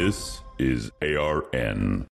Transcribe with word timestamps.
This 0.00 0.42
is 0.60 0.92
ARN. 1.02 2.06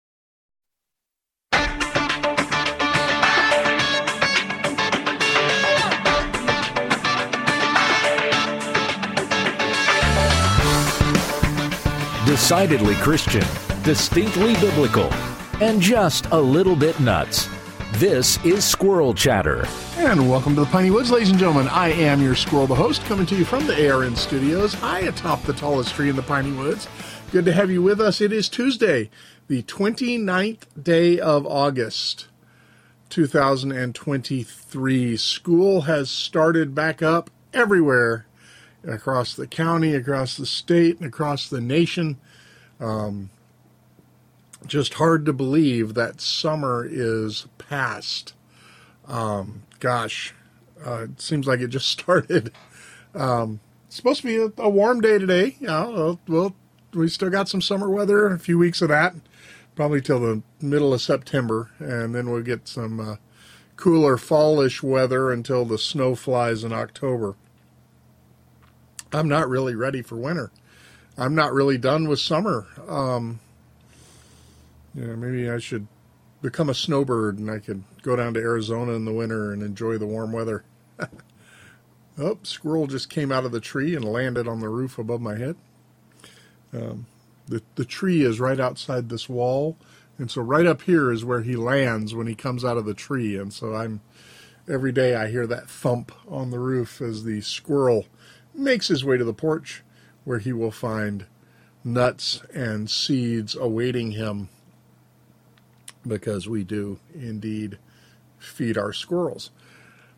Decidedly 12.24 12.94
Christian, 12.94 13.42
distinctly 13.82 14.54
biblical, 14.54 15.12
and 15.60 15.78
just 15.78 16.24
a 16.30 16.40
little 16.40 16.74
bit 16.74 16.98
nuts. 17.00 17.50
This 17.96 18.42
is 18.46 18.64
Squirrel 18.64 19.12
Chatter. 19.12 19.66
And 19.98 20.30
welcome 20.30 20.54
to 20.54 20.62
the 20.62 20.66
Piney 20.66 20.90
Woods, 20.90 21.10
ladies 21.10 21.30
and 21.30 21.38
gentlemen. 21.38 21.68
I 21.68 21.90
am 21.90 22.22
your 22.22 22.34
squirrel, 22.34 22.66
the 22.66 22.74
host, 22.74 23.04
coming 23.04 23.26
to 23.26 23.36
you 23.36 23.44
from 23.44 23.66
the 23.66 23.88
ARN 23.88 24.16
studios, 24.16 24.72
high 24.72 25.00
atop 25.00 25.42
the 25.42 25.52
tallest 25.52 25.94
tree 25.94 26.08
in 26.08 26.16
the 26.16 26.22
Piney 26.22 26.52
Woods. 26.52 26.88
Good 27.34 27.46
to 27.46 27.52
have 27.52 27.68
you 27.68 27.82
with 27.82 28.00
us. 28.00 28.20
It 28.20 28.32
is 28.32 28.48
Tuesday, 28.48 29.10
the 29.48 29.64
29th 29.64 30.66
day 30.80 31.18
of 31.18 31.44
August, 31.44 32.28
2023. 33.10 35.16
School 35.16 35.80
has 35.80 36.12
started 36.12 36.76
back 36.76 37.02
up 37.02 37.30
everywhere 37.52 38.26
across 38.86 39.34
the 39.34 39.48
county, 39.48 39.96
across 39.96 40.36
the 40.36 40.46
state, 40.46 40.98
and 40.98 41.08
across 41.08 41.48
the 41.48 41.60
nation. 41.60 42.18
Um, 42.78 43.30
just 44.68 44.94
hard 44.94 45.26
to 45.26 45.32
believe 45.32 45.94
that 45.94 46.20
summer 46.20 46.86
is 46.88 47.48
past. 47.58 48.34
Um, 49.08 49.64
gosh, 49.80 50.32
uh, 50.86 51.06
it 51.10 51.20
seems 51.20 51.48
like 51.48 51.58
it 51.58 51.66
just 51.66 51.88
started. 51.88 52.52
Um, 53.12 53.58
supposed 53.88 54.20
to 54.20 54.26
be 54.28 54.36
a, 54.36 54.52
a 54.62 54.70
warm 54.70 55.00
day 55.00 55.18
today. 55.18 55.56
Yeah, 55.58 55.88
well, 55.88 56.20
well, 56.28 56.54
we 56.94 57.08
still 57.08 57.30
got 57.30 57.48
some 57.48 57.60
summer 57.60 57.90
weather, 57.90 58.28
a 58.28 58.38
few 58.38 58.58
weeks 58.58 58.82
of 58.82 58.88
that, 58.88 59.14
probably 59.74 60.00
till 60.00 60.20
the 60.20 60.42
middle 60.60 60.94
of 60.94 61.00
September, 61.00 61.70
and 61.78 62.14
then 62.14 62.30
we'll 62.30 62.42
get 62.42 62.68
some 62.68 63.00
uh, 63.00 63.16
cooler 63.76 64.16
fallish 64.16 64.82
weather 64.82 65.32
until 65.32 65.64
the 65.64 65.78
snow 65.78 66.14
flies 66.14 66.64
in 66.64 66.72
October. 66.72 67.36
I'm 69.12 69.28
not 69.28 69.48
really 69.48 69.74
ready 69.74 70.02
for 70.02 70.16
winter. 70.16 70.50
I'm 71.16 71.34
not 71.34 71.52
really 71.52 71.78
done 71.78 72.08
with 72.08 72.18
summer. 72.18 72.66
Um, 72.88 73.38
yeah, 74.94 75.14
maybe 75.14 75.48
I 75.48 75.58
should 75.58 75.86
become 76.42 76.68
a 76.68 76.74
snowbird 76.74 77.38
and 77.38 77.50
I 77.50 77.58
could 77.58 77.84
go 78.02 78.16
down 78.16 78.34
to 78.34 78.40
Arizona 78.40 78.92
in 78.92 79.04
the 79.04 79.12
winter 79.12 79.52
and 79.52 79.62
enjoy 79.62 79.98
the 79.98 80.06
warm 80.06 80.32
weather. 80.32 80.64
oh, 82.18 82.38
squirrel 82.42 82.86
just 82.86 83.08
came 83.08 83.32
out 83.32 83.44
of 83.44 83.52
the 83.52 83.60
tree 83.60 83.94
and 83.94 84.04
landed 84.04 84.48
on 84.48 84.60
the 84.60 84.68
roof 84.68 84.98
above 84.98 85.20
my 85.20 85.36
head. 85.36 85.56
Um, 86.74 87.06
the 87.46 87.62
the 87.74 87.84
tree 87.84 88.22
is 88.22 88.40
right 88.40 88.58
outside 88.58 89.08
this 89.08 89.28
wall, 89.28 89.76
and 90.18 90.30
so 90.30 90.42
right 90.42 90.66
up 90.66 90.82
here 90.82 91.12
is 91.12 91.24
where 91.24 91.42
he 91.42 91.56
lands 91.56 92.14
when 92.14 92.26
he 92.26 92.34
comes 92.34 92.64
out 92.64 92.76
of 92.76 92.84
the 92.86 92.94
tree. 92.94 93.36
And 93.36 93.52
so 93.52 93.74
I'm 93.74 94.00
every 94.68 94.92
day 94.92 95.14
I 95.14 95.28
hear 95.28 95.46
that 95.46 95.68
thump 95.68 96.12
on 96.28 96.50
the 96.50 96.58
roof 96.58 97.00
as 97.00 97.24
the 97.24 97.40
squirrel 97.40 98.06
makes 98.54 98.88
his 98.88 99.04
way 99.04 99.16
to 99.16 99.24
the 99.24 99.34
porch 99.34 99.82
where 100.24 100.38
he 100.38 100.52
will 100.52 100.70
find 100.70 101.26
nuts 101.82 102.40
and 102.54 102.90
seeds 102.90 103.54
awaiting 103.54 104.12
him 104.12 104.48
because 106.06 106.48
we 106.48 106.64
do 106.64 106.98
indeed 107.14 107.78
feed 108.38 108.78
our 108.78 108.92
squirrels. 108.92 109.50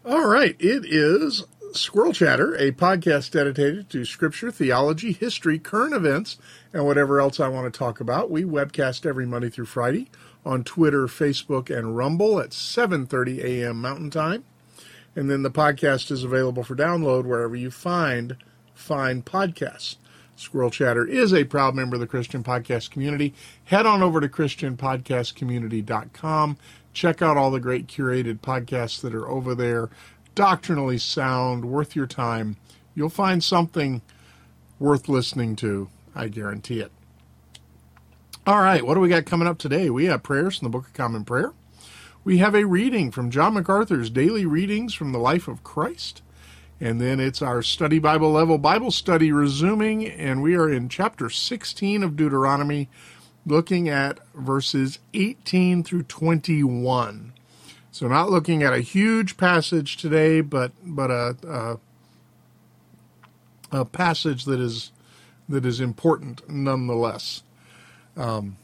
All 0.05 0.27
right, 0.27 0.57
it 0.61 0.84
is 0.84 1.45
Squirrel 1.77 2.12
Chatter, 2.12 2.55
a 2.55 2.72
podcast 2.72 3.32
dedicated 3.32 3.91
to 3.91 4.04
scripture, 4.04 4.50
theology, 4.50 5.12
history, 5.12 5.59
current 5.59 5.94
events, 5.94 6.38
and 6.72 6.87
whatever 6.87 7.20
else 7.20 7.38
I 7.38 7.48
want 7.48 7.72
to 7.72 7.78
talk 7.78 8.00
about. 8.00 8.31
We 8.31 8.44
webcast 8.44 9.04
every 9.04 9.26
Monday 9.26 9.50
through 9.50 9.66
Friday 9.66 10.09
on 10.44 10.65
Twitter, 10.65 11.06
Facebook, 11.06 11.76
and 11.76 11.97
Rumble 11.97 12.41
at 12.41 12.50
7:30 12.50 13.44
a.m. 13.44 13.81
Mountain 13.81 14.10
Time. 14.10 14.44
And 15.15 15.31
then 15.31 15.42
the 15.42 15.50
podcast 15.50 16.10
is 16.10 16.25
available 16.25 16.62
for 16.62 16.75
download 16.75 17.25
wherever 17.25 17.56
you 17.56 17.70
find 17.70 18.36
fine 18.75 19.22
podcasts. 19.22 19.97
Squirrel 20.36 20.70
Chatter 20.70 21.06
is 21.06 21.32
a 21.32 21.44
proud 21.44 21.75
member 21.75 21.97
of 21.97 22.00
the 22.00 22.06
Christian 22.06 22.44
podcast 22.44 22.91
community. 22.91 23.34
Head 23.65 23.86
on 23.86 24.03
over 24.03 24.20
to 24.20 24.28
ChristianPodcastCommunity.com. 24.28 26.59
Check 26.92 27.22
out 27.22 27.36
all 27.36 27.50
the 27.50 27.60
great 27.60 27.86
curated 27.86 28.41
podcasts 28.41 29.00
that 29.03 29.15
are 29.15 29.28
over 29.28 29.54
there. 29.54 29.91
Doctrinally 30.36 30.98
sound, 30.98 31.64
worth 31.64 31.97
your 31.97 32.06
time. 32.06 32.58
You'll 32.94 33.08
find 33.08 33.42
something 33.42 34.02
worth 34.78 35.08
listening 35.08 35.56
to. 35.56 35.88
I 36.14 36.28
guarantee 36.28 36.80
it. 36.80 36.92
All 38.47 38.60
right, 38.60 38.84
what 38.86 38.94
do 38.94 39.00
we 39.00 39.08
got 39.08 39.24
coming 39.24 39.48
up 39.48 39.56
today? 39.56 39.88
We 39.88 40.04
have 40.04 40.22
prayers 40.22 40.58
from 40.58 40.66
the 40.66 40.70
Book 40.70 40.88
of 40.88 40.92
Common 40.92 41.24
Prayer. 41.24 41.52
We 42.22 42.36
have 42.38 42.54
a 42.54 42.66
reading 42.66 43.10
from 43.10 43.30
John 43.30 43.54
MacArthur's 43.54 44.10
Daily 44.10 44.44
Readings 44.44 44.92
from 44.92 45.12
the 45.12 45.19
Life 45.19 45.48
of 45.48 45.64
Christ. 45.64 46.20
And 46.80 47.00
then 47.00 47.18
it's 47.18 47.41
our 47.41 47.62
study 47.62 47.98
Bible 47.98 48.30
level 48.30 48.58
Bible 48.58 48.91
study 48.91 49.32
resuming, 49.32 50.06
and 50.06 50.42
we 50.42 50.54
are 50.54 50.70
in 50.70 50.91
chapter 50.91 51.30
16 51.30 52.03
of 52.03 52.14
Deuteronomy, 52.14 52.91
looking 53.47 53.88
at 53.88 54.20
verses 54.34 54.98
18 55.14 55.82
through 55.82 56.03
21. 56.03 57.32
So, 57.97 58.09
not 58.09 58.31
looking 58.31 58.62
at 58.62 58.75
a 58.75 58.81
huge 58.81 59.39
passage 59.39 59.97
today, 59.97 60.43
but 60.43 60.71
but 60.84 61.11
a, 61.11 61.79
a, 63.73 63.81
a 63.81 63.84
passage 63.87 64.45
that 64.45 64.61
is 64.61 64.93
that 65.49 65.65
is 65.65 65.81
important 65.81 66.47
nonetheless. 66.47 67.43
Um, 68.15 68.59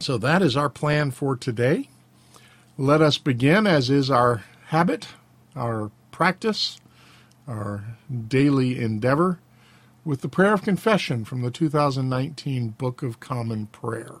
so 0.00 0.16
that 0.16 0.40
is 0.40 0.56
our 0.56 0.70
plan 0.70 1.10
for 1.10 1.36
today. 1.36 1.90
Let 2.78 3.02
us 3.02 3.18
begin, 3.18 3.66
as 3.66 3.90
is 3.90 4.10
our 4.10 4.44
habit, 4.68 5.08
our 5.54 5.90
practice, 6.10 6.78
our 7.46 7.84
daily 8.28 8.80
endeavor, 8.80 9.40
with 10.06 10.22
the 10.22 10.30
prayer 10.30 10.54
of 10.54 10.62
confession 10.62 11.22
from 11.26 11.42
the 11.42 11.50
2019 11.50 12.70
Book 12.70 13.02
of 13.02 13.20
Common 13.20 13.66
Prayer. 13.66 14.20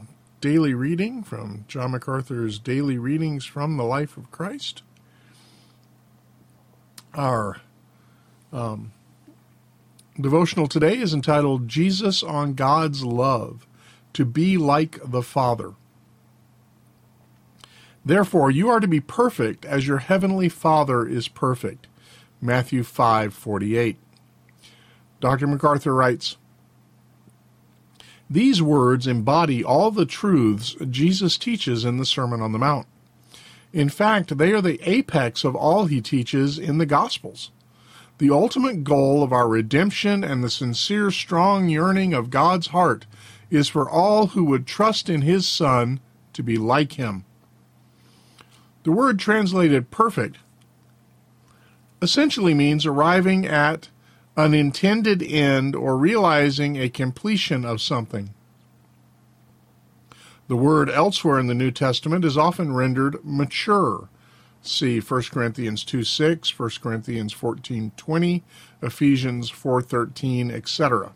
daily 0.41 0.73
reading 0.73 1.21
from 1.21 1.65
John 1.67 1.91
MacArthur's 1.91 2.57
Daily 2.57 2.97
Readings 2.97 3.45
from 3.45 3.77
the 3.77 3.83
Life 3.83 4.17
of 4.17 4.31
Christ. 4.31 4.81
Our 7.13 7.61
um, 8.51 8.91
devotional 10.19 10.67
today 10.67 10.97
is 10.97 11.13
entitled 11.13 11.67
Jesus 11.67 12.23
on 12.23 12.55
God's 12.55 13.05
Love 13.05 13.67
to 14.13 14.25
Be 14.25 14.57
Like 14.57 14.99
the 15.05 15.21
Father. 15.21 15.73
Therefore, 18.03 18.49
you 18.49 18.67
are 18.67 18.79
to 18.79 18.87
be 18.87 18.99
perfect 18.99 19.63
as 19.63 19.85
your 19.85 19.99
heavenly 19.99 20.49
Father 20.49 21.07
is 21.07 21.27
perfect. 21.27 21.85
Matthew 22.41 22.81
5:48. 22.81 23.97
Dr. 25.19 25.45
MacArthur 25.45 25.93
writes, 25.93 26.37
These 28.31 28.61
words 28.61 29.07
embody 29.07 29.61
all 29.61 29.91
the 29.91 30.05
truths 30.05 30.77
Jesus 30.89 31.37
teaches 31.37 31.83
in 31.83 31.97
the 31.97 32.05
Sermon 32.05 32.39
on 32.39 32.53
the 32.53 32.59
Mount. 32.59 32.87
In 33.73 33.89
fact, 33.89 34.37
they 34.37 34.53
are 34.53 34.61
the 34.61 34.79
apex 34.89 35.43
of 35.43 35.53
all 35.53 35.87
he 35.87 35.99
teaches 35.99 36.57
in 36.57 36.77
the 36.77 36.85
Gospels. 36.85 37.51
The 38.19 38.29
ultimate 38.29 38.85
goal 38.85 39.21
of 39.21 39.33
our 39.33 39.49
redemption 39.49 40.23
and 40.23 40.41
the 40.41 40.49
sincere, 40.49 41.11
strong 41.11 41.67
yearning 41.67 42.13
of 42.13 42.29
God's 42.29 42.67
heart 42.67 43.05
is 43.49 43.67
for 43.67 43.89
all 43.89 44.27
who 44.27 44.45
would 44.45 44.65
trust 44.65 45.09
in 45.09 45.23
His 45.23 45.45
Son 45.45 45.99
to 46.31 46.41
be 46.41 46.55
like 46.55 46.93
Him. 46.93 47.25
The 48.83 48.93
word 48.93 49.19
translated 49.19 49.91
perfect 49.91 50.37
essentially 52.01 52.53
means 52.53 52.85
arriving 52.85 53.45
at 53.45 53.89
an 54.37 54.53
intended 54.53 55.21
end 55.21 55.75
or 55.75 55.97
realizing 55.97 56.77
a 56.77 56.89
completion 56.89 57.65
of 57.65 57.81
something. 57.81 58.33
The 60.47 60.55
word 60.55 60.89
elsewhere 60.89 61.39
in 61.39 61.47
the 61.47 61.53
New 61.53 61.71
Testament 61.71 62.25
is 62.25 62.37
often 62.37 62.73
rendered 62.73 63.17
mature. 63.23 64.09
See 64.61 64.99
1 64.99 65.23
Corinthians 65.31 65.83
2 65.83 66.03
6, 66.03 66.59
1 66.59 66.69
Corinthians 66.81 67.33
14 67.33 67.91
20, 67.95 68.43
Ephesians 68.81 69.49
4 69.49 69.81
13, 69.81 70.51
etc. 70.51 71.13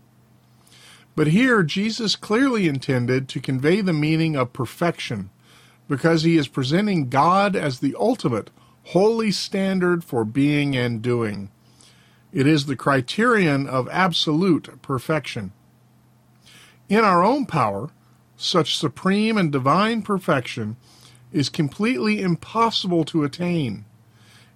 But 1.15 1.27
here, 1.27 1.63
Jesus 1.63 2.15
clearly 2.15 2.67
intended 2.67 3.29
to 3.29 3.39
convey 3.39 3.81
the 3.81 3.93
meaning 3.93 4.35
of 4.35 4.51
perfection 4.51 5.29
because 5.87 6.23
he 6.23 6.37
is 6.37 6.47
presenting 6.47 7.09
God 7.09 7.55
as 7.55 7.79
the 7.79 7.95
ultimate, 7.97 8.49
holy 8.85 9.31
standard 9.31 10.03
for 10.03 10.25
being 10.25 10.75
and 10.75 11.01
doing. 11.01 11.49
It 12.35 12.47
is 12.47 12.65
the 12.65 12.75
criterion 12.75 13.65
of 13.65 13.87
absolute 13.87 14.81
perfection. 14.81 15.53
In 16.89 16.99
our 16.99 17.23
own 17.23 17.45
power, 17.45 17.91
such 18.35 18.77
supreme 18.77 19.37
and 19.37 19.53
divine 19.53 20.01
perfection 20.01 20.75
is 21.31 21.47
completely 21.47 22.21
impossible 22.21 23.05
to 23.05 23.23
attain. 23.23 23.85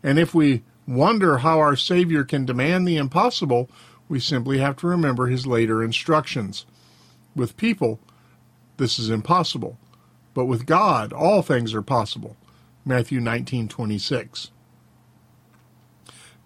And 0.04 0.20
if 0.20 0.36
we 0.36 0.64
wonder 0.86 1.38
how 1.38 1.60
our 1.60 1.78
Savior 1.78 2.26
can 2.26 2.46
demand 2.46 2.86
the 2.86 2.98
impossible, 2.98 3.70
we 4.10 4.20
simply 4.20 4.58
have 4.58 4.76
to 4.78 4.88
remember 4.88 5.28
his 5.28 5.48
later 5.48 5.82
instructions. 5.82 6.66
With 7.34 7.56
people, 7.56 8.02
this 8.76 9.00
is 9.00 9.10
impossible, 9.10 9.80
but 10.34 10.48
with 10.48 10.66
God, 10.66 11.14
all 11.14 11.42
things 11.42 11.74
are 11.74 11.82
possible. 11.82 12.36
Matthew 12.84 13.22
19:26. 13.22 14.50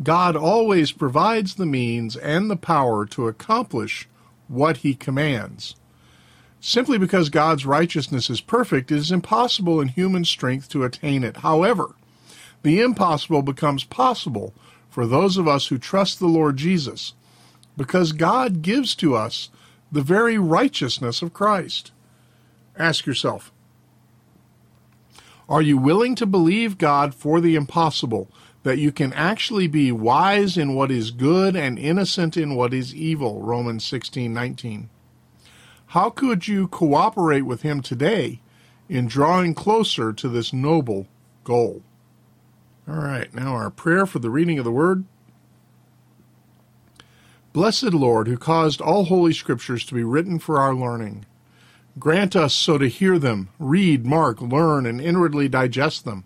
God 0.02 0.36
always 0.36 0.92
provides 0.92 1.56
the 1.56 1.66
means 1.66 2.16
and 2.16 2.50
the 2.50 2.58
power 2.58 3.06
to 3.08 3.28
accomplish 3.28 4.08
what 4.48 4.78
he 4.78 4.96
commands. 4.96 5.76
Simply 6.60 6.98
because 6.98 7.30
God's 7.30 7.66
righteousness 7.66 8.30
is 8.30 8.42
perfect, 8.42 8.92
it 8.92 8.98
is 8.98 9.12
impossible 9.12 9.82
in 9.82 9.90
human 9.90 10.26
strength 10.26 10.70
to 10.70 10.84
attain 10.84 11.24
it. 11.24 11.38
However, 11.38 11.96
the 12.64 12.80
impossible 12.80 13.42
becomes 13.42 13.84
possible 13.84 14.54
for 14.90 15.06
those 15.06 15.38
of 15.38 15.48
us 15.48 15.68
who 15.68 15.78
trust 15.78 16.20
the 16.20 16.28
Lord 16.28 16.56
Jesus, 16.56 17.14
because 17.76 18.12
God 18.14 18.62
gives 18.62 18.96
to 18.96 19.16
us 19.16 19.50
the 19.92 20.02
very 20.02 20.38
righteousness 20.38 21.22
of 21.22 21.34
Christ. 21.34 21.92
Ask 22.78 23.06
yourself 23.06 23.52
Are 25.50 25.62
you 25.62 25.78
willing 25.78 26.16
to 26.16 26.26
believe 26.26 26.78
God 26.78 27.14
for 27.14 27.42
the 27.42 27.56
impossible 27.56 28.30
that 28.64 28.78
you 28.78 28.92
can 28.92 29.12
actually 29.14 29.68
be 29.68 29.92
wise 29.92 30.58
in 30.58 30.74
what 30.74 30.90
is 30.90 31.12
good 31.12 31.56
and 31.56 31.78
innocent 31.78 32.38
in 32.38 32.56
what 32.56 32.74
is 32.74 32.96
evil. 32.96 33.42
Romans 33.42 33.84
16:19. 33.84 34.90
How 35.88 36.10
could 36.10 36.48
you 36.48 36.68
cooperate 36.68 37.42
with 37.42 37.62
him 37.62 37.82
today 37.82 38.40
in 38.90 39.08
drawing 39.08 39.54
closer 39.54 40.12
to 40.14 40.30
this 40.30 40.54
noble 40.54 41.08
goal? 41.44 41.84
All 42.88 42.96
right, 42.96 43.34
now 43.34 43.54
our 43.54 43.70
prayer 43.70 44.06
for 44.06 44.20
the 44.20 44.30
reading 44.30 44.58
of 44.58 44.66
the 44.66 44.72
word. 44.72 45.04
Blessed 47.52 47.94
Lord, 47.94 48.28
who 48.28 48.38
caused 48.38 48.82
all 48.82 49.06
holy 49.06 49.34
scriptures 49.34 49.86
to 49.86 49.94
be 49.94 50.04
written 50.04 50.40
for 50.40 50.60
our 50.60 50.74
learning, 50.74 51.26
grant 52.00 52.36
us 52.36 52.54
so 52.56 52.80
to 52.80 52.88
hear 52.88 53.20
them, 53.20 53.50
read, 53.60 54.06
mark, 54.06 54.42
learn, 54.42 54.88
and 54.88 55.00
inwardly 55.00 55.48
digest 55.48 56.04
them 56.04 56.24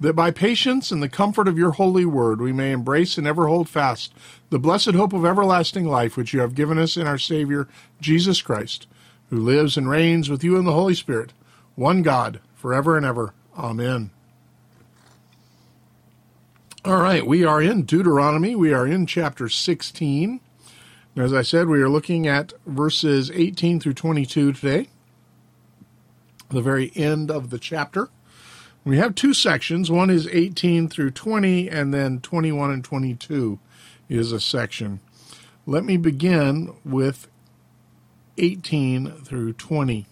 that 0.00 0.14
by 0.14 0.30
patience 0.30 0.90
and 0.90 1.02
the 1.02 1.08
comfort 1.08 1.46
of 1.46 1.58
your 1.58 1.72
holy 1.72 2.06
word 2.06 2.40
we 2.40 2.52
may 2.52 2.72
embrace 2.72 3.18
and 3.18 3.26
ever 3.26 3.46
hold 3.46 3.68
fast 3.68 4.14
the 4.48 4.58
blessed 4.58 4.94
hope 4.94 5.12
of 5.12 5.26
everlasting 5.26 5.84
life 5.84 6.16
which 6.16 6.32
you 6.32 6.40
have 6.40 6.54
given 6.54 6.78
us 6.78 6.96
in 6.96 7.06
our 7.06 7.18
Savior, 7.18 7.68
Jesus 8.00 8.40
Christ, 8.40 8.86
who 9.28 9.38
lives 9.38 9.76
and 9.76 9.88
reigns 9.88 10.30
with 10.30 10.42
you 10.42 10.56
in 10.56 10.64
the 10.64 10.72
Holy 10.72 10.94
Spirit, 10.94 11.32
one 11.76 12.02
God, 12.02 12.40
forever 12.54 12.96
and 12.96 13.06
ever. 13.06 13.34
Amen. 13.56 14.10
All 16.82 17.00
right, 17.00 17.26
we 17.26 17.44
are 17.44 17.60
in 17.60 17.82
Deuteronomy. 17.82 18.56
We 18.56 18.72
are 18.72 18.86
in 18.86 19.06
chapter 19.06 19.50
16. 19.50 20.40
As 21.14 21.34
I 21.34 21.42
said, 21.42 21.68
we 21.68 21.82
are 21.82 21.90
looking 21.90 22.26
at 22.26 22.54
verses 22.64 23.30
18 23.30 23.80
through 23.80 23.94
22 23.94 24.54
today, 24.54 24.88
the 26.48 26.62
very 26.62 26.90
end 26.96 27.30
of 27.30 27.50
the 27.50 27.58
chapter. 27.58 28.08
We 28.84 28.96
have 28.96 29.14
two 29.14 29.34
sections. 29.34 29.90
One 29.90 30.08
is 30.08 30.26
18 30.28 30.88
through 30.88 31.10
20, 31.10 31.68
and 31.68 31.92
then 31.92 32.20
21 32.20 32.70
and 32.70 32.84
22 32.84 33.58
is 34.08 34.32
a 34.32 34.40
section. 34.40 35.00
Let 35.66 35.84
me 35.84 35.96
begin 35.98 36.74
with 36.84 37.28
18 38.38 39.10
through 39.22 39.52
20. 39.54 40.06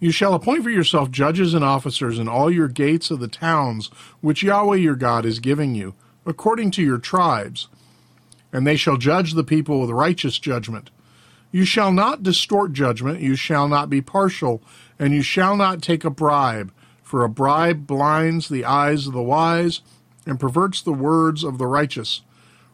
You 0.00 0.10
shall 0.10 0.34
appoint 0.34 0.64
for 0.64 0.70
yourself 0.70 1.10
judges 1.10 1.54
and 1.54 1.64
officers 1.64 2.18
in 2.18 2.28
all 2.28 2.50
your 2.50 2.68
gates 2.68 3.10
of 3.10 3.20
the 3.20 3.28
towns 3.28 3.86
which 4.20 4.42
Yahweh 4.42 4.76
your 4.76 4.96
God 4.96 5.24
is 5.24 5.38
giving 5.38 5.74
you, 5.74 5.94
according 6.26 6.72
to 6.72 6.82
your 6.82 6.98
tribes, 6.98 7.68
and 8.52 8.66
they 8.66 8.76
shall 8.76 8.96
judge 8.96 9.32
the 9.32 9.44
people 9.44 9.80
with 9.80 9.90
righteous 9.90 10.38
judgment. 10.38 10.90
You 11.54 11.64
shall 11.64 11.92
not 11.92 12.24
distort 12.24 12.72
judgment, 12.72 13.20
you 13.20 13.36
shall 13.36 13.68
not 13.68 13.88
be 13.88 14.00
partial 14.00 14.60
and 14.98 15.14
you 15.14 15.22
shall 15.22 15.56
not 15.56 15.82
take 15.82 16.04
a 16.04 16.10
bribe, 16.10 16.72
for 17.04 17.22
a 17.22 17.28
bribe 17.28 17.86
blinds 17.86 18.48
the 18.48 18.64
eyes 18.64 19.06
of 19.06 19.12
the 19.12 19.22
wise 19.22 19.80
and 20.26 20.40
perverts 20.40 20.82
the 20.82 20.92
words 20.92 21.44
of 21.44 21.58
the 21.58 21.68
righteous. 21.68 22.22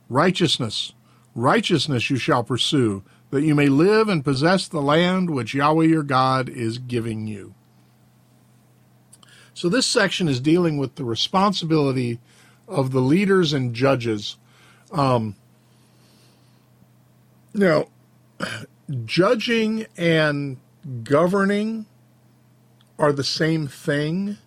Righteousness, 0.08 0.94
righteousness 1.34 2.08
you 2.08 2.16
shall 2.16 2.42
pursue, 2.42 3.02
that 3.28 3.42
you 3.42 3.54
may 3.54 3.66
live 3.66 4.08
and 4.08 4.24
possess 4.24 4.66
the 4.66 4.80
land 4.80 5.28
which 5.28 5.52
Yahweh 5.52 5.84
your 5.84 6.02
God 6.02 6.48
is 6.48 6.78
giving 6.78 7.26
you. 7.26 7.52
So, 9.52 9.68
this 9.68 9.84
section 9.84 10.26
is 10.26 10.40
dealing 10.40 10.78
with 10.78 10.94
the 10.94 11.04
responsibility 11.04 12.18
of 12.66 12.92
the 12.92 13.02
leaders 13.02 13.52
and 13.52 13.74
judges. 13.74 14.38
Um, 14.90 15.36
now, 17.52 17.88
judging 19.04 19.86
and 19.96 20.58
governing 21.04 21.86
are 22.98 23.12
the 23.12 23.24
same 23.24 23.66
thing. 23.66 24.38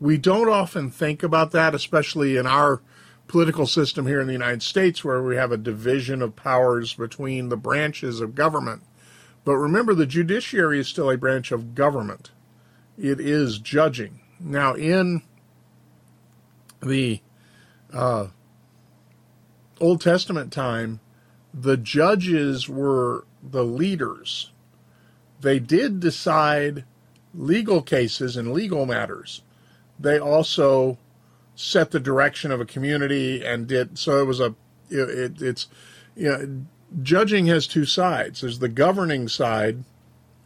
We 0.00 0.18
don't 0.18 0.48
often 0.48 0.90
think 0.90 1.22
about 1.22 1.52
that, 1.52 1.74
especially 1.74 2.36
in 2.36 2.46
our 2.46 2.80
political 3.28 3.66
system 3.66 4.06
here 4.06 4.20
in 4.20 4.26
the 4.26 4.32
United 4.32 4.62
States, 4.62 5.04
where 5.04 5.22
we 5.22 5.36
have 5.36 5.52
a 5.52 5.56
division 5.56 6.22
of 6.22 6.36
powers 6.36 6.94
between 6.94 7.48
the 7.48 7.56
branches 7.56 8.20
of 8.20 8.34
government. 8.34 8.82
But 9.44 9.56
remember, 9.56 9.94
the 9.94 10.06
judiciary 10.06 10.80
is 10.80 10.88
still 10.88 11.10
a 11.10 11.16
branch 11.16 11.52
of 11.52 11.74
government, 11.74 12.30
it 12.98 13.20
is 13.20 13.58
judging. 13.58 14.20
Now, 14.38 14.74
in 14.74 15.22
the 16.82 17.20
uh, 17.92 18.28
Old 19.80 20.00
Testament 20.00 20.52
time, 20.52 21.00
the 21.54 21.76
judges 21.76 22.68
were 22.68 23.24
the 23.42 23.64
leaders. 23.64 24.50
They 25.40 25.58
did 25.58 26.00
decide 26.00 26.84
legal 27.34 27.82
cases 27.82 28.36
and 28.36 28.52
legal 28.52 28.86
matters. 28.86 29.42
They 29.98 30.18
also 30.18 30.98
set 31.54 31.90
the 31.90 32.00
direction 32.00 32.50
of 32.50 32.60
a 32.60 32.64
community 32.64 33.44
and 33.44 33.66
did 33.66 33.98
so. 33.98 34.20
It 34.20 34.26
was 34.26 34.40
a 34.40 34.54
it, 34.90 35.42
it's 35.42 35.68
you 36.16 36.28
know 36.28 36.64
judging 37.02 37.46
has 37.46 37.66
two 37.66 37.84
sides. 37.84 38.40
There's 38.40 38.58
the 38.58 38.68
governing 38.68 39.28
side, 39.28 39.84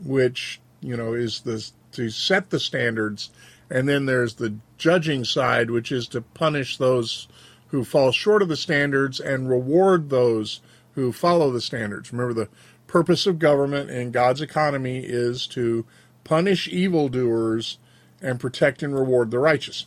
which 0.02 0.60
you 0.80 0.96
know 0.96 1.14
is 1.14 1.40
the 1.40 1.68
to 1.92 2.10
set 2.10 2.50
the 2.50 2.60
standards, 2.60 3.30
and 3.70 3.88
then 3.88 4.06
there's 4.06 4.34
the 4.34 4.56
judging 4.78 5.24
side, 5.24 5.70
which 5.70 5.92
is 5.92 6.06
to 6.08 6.20
punish 6.20 6.76
those 6.76 7.28
who 7.68 7.84
fall 7.84 8.12
short 8.12 8.42
of 8.42 8.48
the 8.48 8.56
standards 8.56 9.18
and 9.18 9.48
reward 9.48 10.08
those 10.10 10.60
who 10.96 11.12
follow 11.12 11.52
the 11.52 11.60
standards. 11.60 12.12
Remember, 12.12 12.34
the 12.34 12.48
purpose 12.88 13.26
of 13.26 13.38
government 13.38 13.90
in 13.90 14.10
God's 14.10 14.40
economy 14.40 14.98
is 14.98 15.46
to 15.48 15.86
punish 16.24 16.66
evildoers, 16.66 17.78
and 18.20 18.40
protect 18.40 18.82
and 18.82 18.94
reward 18.94 19.30
the 19.30 19.38
righteous. 19.38 19.86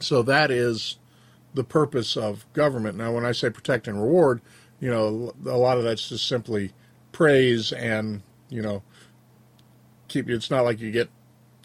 So 0.00 0.22
that 0.22 0.50
is 0.50 0.98
the 1.54 1.64
purpose 1.64 2.16
of 2.16 2.44
government. 2.52 2.98
Now, 2.98 3.12
when 3.12 3.24
I 3.24 3.32
say 3.32 3.48
protect 3.48 3.88
and 3.88 4.02
reward, 4.02 4.42
you 4.80 4.90
know, 4.90 5.32
a 5.46 5.56
lot 5.56 5.78
of 5.78 5.84
that's 5.84 6.10
just 6.10 6.28
simply 6.28 6.72
praise 7.12 7.72
and, 7.72 8.22
you 8.50 8.60
know, 8.60 8.82
keep 10.08 10.28
you. 10.28 10.34
it's 10.34 10.50
not 10.50 10.64
like 10.64 10.80
you 10.80 10.90
get 10.90 11.08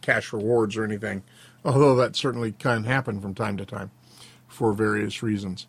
cash 0.01 0.31
rewards 0.31 0.77
or 0.77 0.85
anything, 0.85 1.23
although 1.65 1.95
that 1.95 2.15
certainly 2.15 2.53
can 2.53 2.85
happen 2.85 3.19
from 3.19 3.33
time 3.33 3.57
to 3.57 3.65
time. 3.65 3.91
for 4.47 4.73
various 4.73 5.21
reasons. 5.21 5.67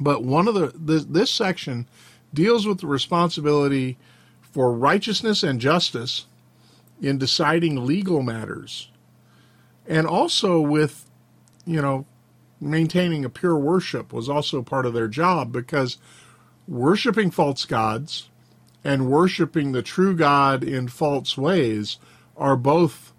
But 0.00 0.24
one 0.24 0.48
of 0.48 0.54
the 0.54 0.72
this, 0.74 1.04
this 1.04 1.30
section 1.30 1.86
deals 2.32 2.66
with 2.66 2.80
the 2.80 2.86
responsibility 2.86 3.98
for 4.40 4.72
righteousness 4.72 5.42
and 5.42 5.60
justice 5.60 6.26
in 7.00 7.18
deciding 7.18 7.86
legal 7.86 8.22
matters 8.22 8.90
and 9.86 10.06
also 10.06 10.60
with 10.60 11.04
you 11.66 11.82
know 11.82 12.06
maintaining 12.60 13.24
a 13.24 13.30
pure 13.30 13.56
worship 13.56 14.12
was 14.12 14.28
also 14.28 14.62
part 14.62 14.86
of 14.86 14.94
their 14.94 15.08
job 15.08 15.52
because 15.52 15.98
worshiping 16.68 17.30
false 17.30 17.64
gods 17.64 18.28
and 18.84 19.10
worshiping 19.10 19.72
the 19.72 19.82
true 19.82 20.14
God 20.14 20.62
in 20.62 20.88
false 20.88 21.36
ways 21.36 21.98
are 22.36 22.56
both 22.56 23.12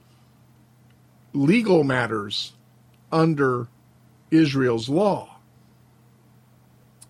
legal 1.33 1.83
matters 1.83 2.53
under 3.11 3.67
Israel's 4.31 4.89
law. 4.89 5.30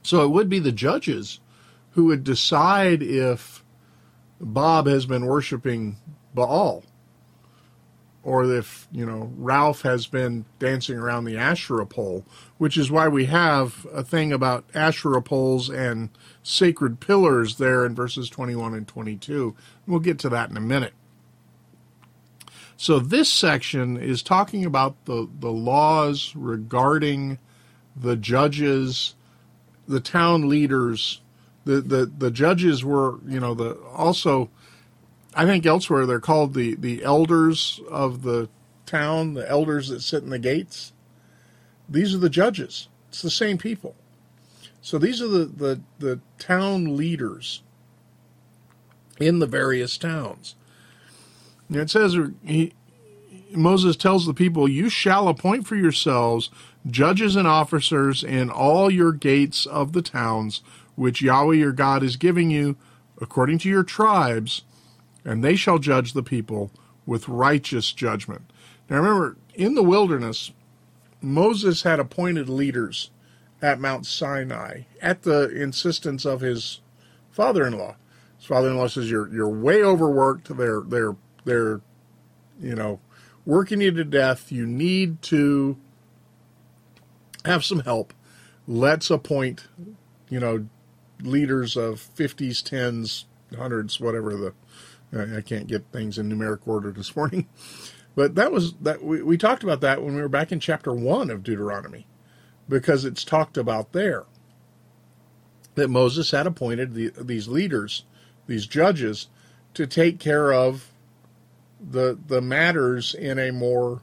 So 0.03 0.24
it 0.24 0.29
would 0.29 0.50
be 0.50 0.60
the 0.60 0.72
judges 0.72 1.39
who 1.91 2.05
would 2.05 2.24
decide 2.24 3.03
if 3.03 3.63
Bob 4.39 4.88
has 4.88 5.05
been 5.05 5.25
worshiping 5.25 5.98
Baal 6.34 6.84
or 8.24 8.46
if, 8.46 8.88
you 8.91 9.05
know, 9.05 9.31
Ralph 9.36 9.81
has 9.81 10.05
been 10.05 10.46
dancing 10.60 10.98
around 10.98 11.25
the 11.25 11.38
Asherah 11.38 11.88
pole, 11.88 12.24
which 12.58 12.77
is 12.77 12.91
why 12.91 13.08
we 13.08 13.25
have 13.25 13.88
a 13.91 14.03
thing 14.03 14.31
about 14.31 14.65
Asherah 14.75 15.24
poles 15.24 15.70
and 15.70 16.10
sacred 16.43 17.00
pillars 17.00 17.58
there 17.58 17.84
in 17.86 17.96
verses 17.96 18.29
21 18.29 18.75
and 18.75 18.88
22. 18.88 19.55
We'll 19.88 20.00
get 20.00 20.20
to 20.20 20.29
that 20.29 20.51
in 20.51 20.58
a 20.58 20.62
minute. 20.62 20.93
So 22.77 23.00
this 23.00 23.29
section 23.29 23.98
is 23.98 24.24
talking 24.24 24.65
about 24.65 25.05
the, 25.05 25.27
the 25.39 25.51
laws 25.51 26.34
regarding 26.36 27.39
the 27.96 28.15
judges, 28.15 29.15
the 29.91 30.00
town 30.00 30.50
leaders. 30.50 31.21
The, 31.63 31.79
the, 31.79 32.05
the 32.05 32.31
judges 32.31 32.83
were, 32.83 33.19
you 33.27 33.39
know, 33.39 33.53
the 33.53 33.77
also 33.95 34.50
I 35.33 35.45
think 35.45 35.65
elsewhere 35.65 36.05
they're 36.05 36.19
called 36.19 36.53
the, 36.53 36.75
the 36.75 37.03
elders 37.03 37.79
of 37.89 38.24
the 38.24 38.50
town, 38.86 39.33
the 39.33 39.50
elders 39.50 39.88
that 39.89 40.01
sit 40.01 40.24
in 40.24 40.29
the 40.29 40.39
gates. 40.39 40.91
These 41.88 42.13
are 42.13 42.17
the 42.19 42.29
judges. 42.29 42.89
It's 43.10 43.21
the 43.21 43.29
same 43.29 43.57
people. 43.57 43.95
So 44.81 44.98
these 44.98 45.21
are 45.21 45.27
the, 45.27 45.45
the, 45.45 45.81
the 46.00 46.19
town 46.39 46.98
leaders 46.98 47.62
in 49.19 49.39
the 49.39 49.48
various 49.48 49.98
towns. 49.98 50.55
And 51.69 51.77
it 51.77 51.89
says 51.89 52.17
he, 52.43 52.74
Moses 53.53 53.96
tells 53.96 54.25
the 54.25 54.34
people, 54.34 54.67
You 54.67 54.89
shall 54.89 55.27
appoint 55.27 55.67
for 55.67 55.75
yourselves 55.75 56.50
judges 56.89 57.36
and 57.36 57.48
officers 57.48 58.24
in 58.24 58.50
all 58.50 58.89
your 58.89 59.12
gates 59.12 59.65
of 59.65 59.93
the 59.93 60.01
towns 60.01 60.62
which 60.96 61.22
Yahweh 61.22 61.55
your 61.55 61.72
God 61.72 62.03
is 62.03 62.15
giving 62.15 62.51
you, 62.51 62.75
according 63.20 63.58
to 63.60 63.70
your 63.70 63.84
tribes, 63.84 64.63
and 65.24 65.43
they 65.43 65.55
shall 65.55 65.79
judge 65.79 66.13
the 66.13 66.24
people 66.24 66.72
with 67.05 67.27
righteous 67.27 67.91
judgment. 67.91 68.51
Now 68.89 68.98
remember, 68.98 69.38
in 69.55 69.75
the 69.75 69.84
wilderness, 69.84 70.51
Moses 71.22 71.84
had 71.84 72.00
appointed 72.00 72.50
leaders 72.50 73.10
at 73.62 73.79
Mount 73.79 74.05
Sinai 74.05 74.81
at 75.01 75.24
the 75.24 75.50
insistence 75.50 76.25
of 76.25 76.41
his 76.41 76.81
father-in-law. 77.31 77.96
His 78.38 78.46
father-in-law 78.46 78.88
says, 78.88 79.10
"You're 79.10 79.27
you're 79.29 79.50
way 79.50 79.84
overworked. 79.84 80.55
They're 80.58 80.81
they're 80.81 81.15
they're, 81.46 81.81
you 82.60 82.75
know, 82.75 83.00
working 83.45 83.81
you 83.81 83.91
to 83.91 84.03
death. 84.03 84.51
You 84.51 84.65
need 84.65 85.21
to 85.24 85.77
have 87.45 87.63
some 87.63 87.79
help. 87.79 88.13
Let's 88.67 89.10
appoint, 89.10 89.67
you 90.29 90.39
know, 90.39 90.67
leaders 91.21 91.75
of 91.75 92.00
fifties, 92.00 92.62
tens, 92.62 93.25
hundreds, 93.55 94.00
whatever 94.00 94.36
the 94.36 94.53
I 95.13 95.41
can't 95.41 95.67
get 95.67 95.91
things 95.91 96.17
in 96.17 96.29
numeric 96.29 96.65
order 96.65 96.91
this 96.91 97.15
morning. 97.15 97.48
But 98.15 98.36
that 98.36 98.51
was 98.51 98.74
that 98.81 99.03
we, 99.03 99.21
we 99.21 99.38
talked 99.38 99.63
about 99.63 99.81
that 99.81 100.03
when 100.03 100.15
we 100.15 100.21
were 100.21 100.29
back 100.29 100.51
in 100.51 100.60
chapter 100.60 100.93
one 100.93 101.29
of 101.29 101.43
Deuteronomy, 101.43 102.07
because 102.67 103.05
it's 103.05 103.24
talked 103.24 103.57
about 103.57 103.93
there 103.93 104.25
that 105.75 105.89
Moses 105.89 106.31
had 106.31 106.48
appointed 106.48 106.93
the, 106.93 107.12
these 107.17 107.48
leaders, 107.48 108.03
these 108.48 108.67
judges, 108.67 109.27
to 109.74 109.88
take 109.88 110.19
care 110.19 110.51
of 110.51 110.90
the 111.81 112.17
the 112.27 112.41
matters 112.41 113.13
in 113.13 113.39
a 113.39 113.51
more 113.51 114.01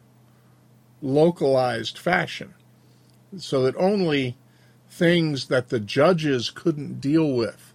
localized 1.00 1.98
fashion, 1.98 2.54
so 3.36 3.62
that 3.62 3.76
only 3.76 4.36
things 4.90 5.46
that 5.48 5.68
the 5.68 5.80
judges 5.80 6.50
couldn't 6.50 7.00
deal 7.00 7.32
with 7.32 7.72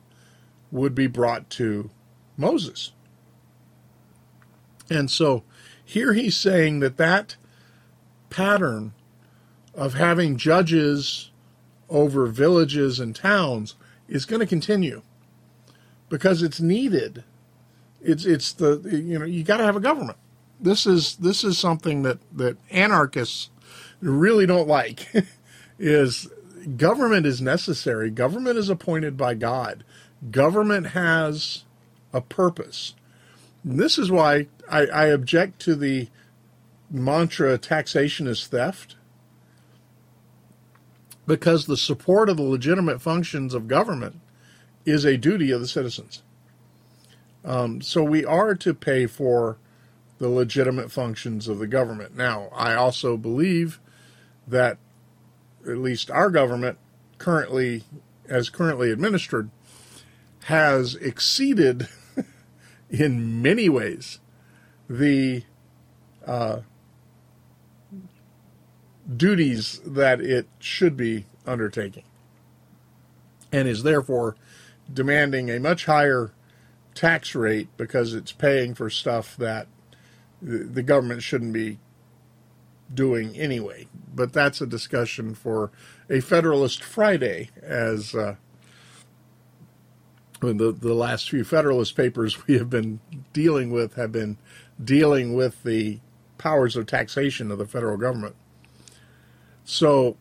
would 0.71 0.95
be 0.95 1.07
brought 1.07 1.49
to 1.51 1.89
Moses. 2.35 2.91
And 4.89 5.09
so 5.09 5.43
here 5.83 6.13
he's 6.13 6.35
saying 6.35 6.79
that 6.79 6.97
that 6.97 7.35
pattern 8.29 8.93
of 9.73 9.93
having 9.93 10.37
judges 10.37 11.31
over 11.89 12.25
villages 12.25 12.99
and 12.99 13.15
towns 13.15 13.75
is 14.07 14.25
going 14.25 14.39
to 14.39 14.45
continue 14.45 15.01
because 16.09 16.41
it's 16.41 16.59
needed. 16.59 17.23
It's 18.03 18.25
it's 18.25 18.53
the 18.53 18.79
you 18.83 19.17
know 19.17 19.25
you 19.25 19.43
got 19.43 19.57
to 19.57 19.63
have 19.63 19.75
a 19.75 19.81
government. 19.81 20.17
This 20.59 20.85
is 20.85 21.15
this 21.17 21.43
is 21.43 21.57
something 21.57 22.03
that 22.03 22.19
that 22.35 22.57
anarchists 22.71 23.49
really 24.01 24.45
don't 24.45 24.67
like. 24.67 25.07
is 25.79 26.27
government 26.77 27.25
is 27.25 27.41
necessary. 27.41 28.09
Government 28.09 28.57
is 28.57 28.69
appointed 28.69 29.17
by 29.17 29.33
God. 29.33 29.83
Government 30.31 30.87
has 30.87 31.65
a 32.13 32.21
purpose. 32.21 32.95
And 33.63 33.79
this 33.79 33.97
is 33.97 34.11
why 34.11 34.47
I, 34.69 34.85
I 34.87 35.05
object 35.07 35.59
to 35.61 35.75
the 35.75 36.09
mantra 36.89 37.57
taxation 37.57 38.27
is 38.27 38.47
theft 38.47 38.95
because 41.25 41.65
the 41.65 41.77
support 41.77 42.29
of 42.29 42.37
the 42.37 42.43
legitimate 42.43 43.01
functions 43.01 43.53
of 43.53 43.67
government 43.67 44.19
is 44.85 45.05
a 45.05 45.17
duty 45.17 45.51
of 45.51 45.61
the 45.61 45.67
citizens. 45.67 46.21
Um, 47.45 47.81
so 47.81 48.03
we 48.03 48.23
are 48.25 48.55
to 48.55 48.73
pay 48.73 49.05
for 49.05 49.57
the 50.19 50.29
legitimate 50.29 50.91
functions 50.91 51.47
of 51.47 51.59
the 51.59 51.67
government. 51.67 52.15
Now, 52.15 52.49
I 52.53 52.75
also 52.75 53.17
believe 53.17 53.79
that 54.47 54.77
at 55.65 55.77
least 55.77 56.09
our 56.11 56.29
government 56.29 56.77
currently, 57.17 57.83
as 58.27 58.49
currently 58.49 58.91
administered, 58.91 59.49
has 60.45 60.95
exceeded 60.95 61.87
in 62.89 63.41
many 63.41 63.69
ways 63.69 64.19
the 64.89 65.43
uh, 66.25 66.59
duties 69.15 69.81
that 69.85 70.21
it 70.21 70.47
should 70.59 70.95
be 70.95 71.25
undertaking 71.45 72.03
and 73.51 73.67
is 73.67 73.83
therefore 73.83 74.35
demanding 74.91 75.49
a 75.49 75.59
much 75.59 75.85
higher 75.85 76.31
tax 76.93 77.35
rate 77.35 77.69
because 77.77 78.13
it's 78.13 78.31
paying 78.31 78.73
for 78.73 78.89
stuff 78.89 79.35
that 79.37 79.67
the 80.41 80.83
government 80.83 81.23
shouldn't 81.23 81.53
be 81.53 81.79
doing 82.93 83.35
anyway. 83.35 83.87
But 84.13 84.33
that's 84.33 84.61
a 84.61 84.67
discussion 84.67 85.33
for 85.35 85.71
a 86.09 86.19
Federalist 86.19 86.83
Friday, 86.83 87.49
as 87.61 88.13
uh, 88.13 88.35
the 90.41 90.73
the 90.73 90.93
last 90.93 91.29
few 91.29 91.43
Federalist 91.43 91.95
papers 91.95 92.47
we 92.47 92.57
have 92.57 92.69
been 92.69 92.99
dealing 93.31 93.71
with 93.71 93.95
have 93.95 94.11
been 94.11 94.37
dealing 94.83 95.33
with 95.33 95.63
the 95.63 95.99
powers 96.37 96.75
of 96.75 96.85
taxation 96.85 97.51
of 97.51 97.57
the 97.57 97.65
federal 97.65 97.97
government. 97.97 98.35
So, 99.63 100.17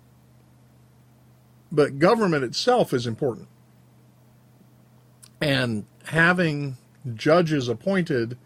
but 1.72 1.98
government 1.98 2.44
itself 2.44 2.92
is 2.92 3.06
important. 3.06 3.48
And 5.40 5.84
having 6.06 6.76
judges 7.14 7.68
appointed 7.68 8.36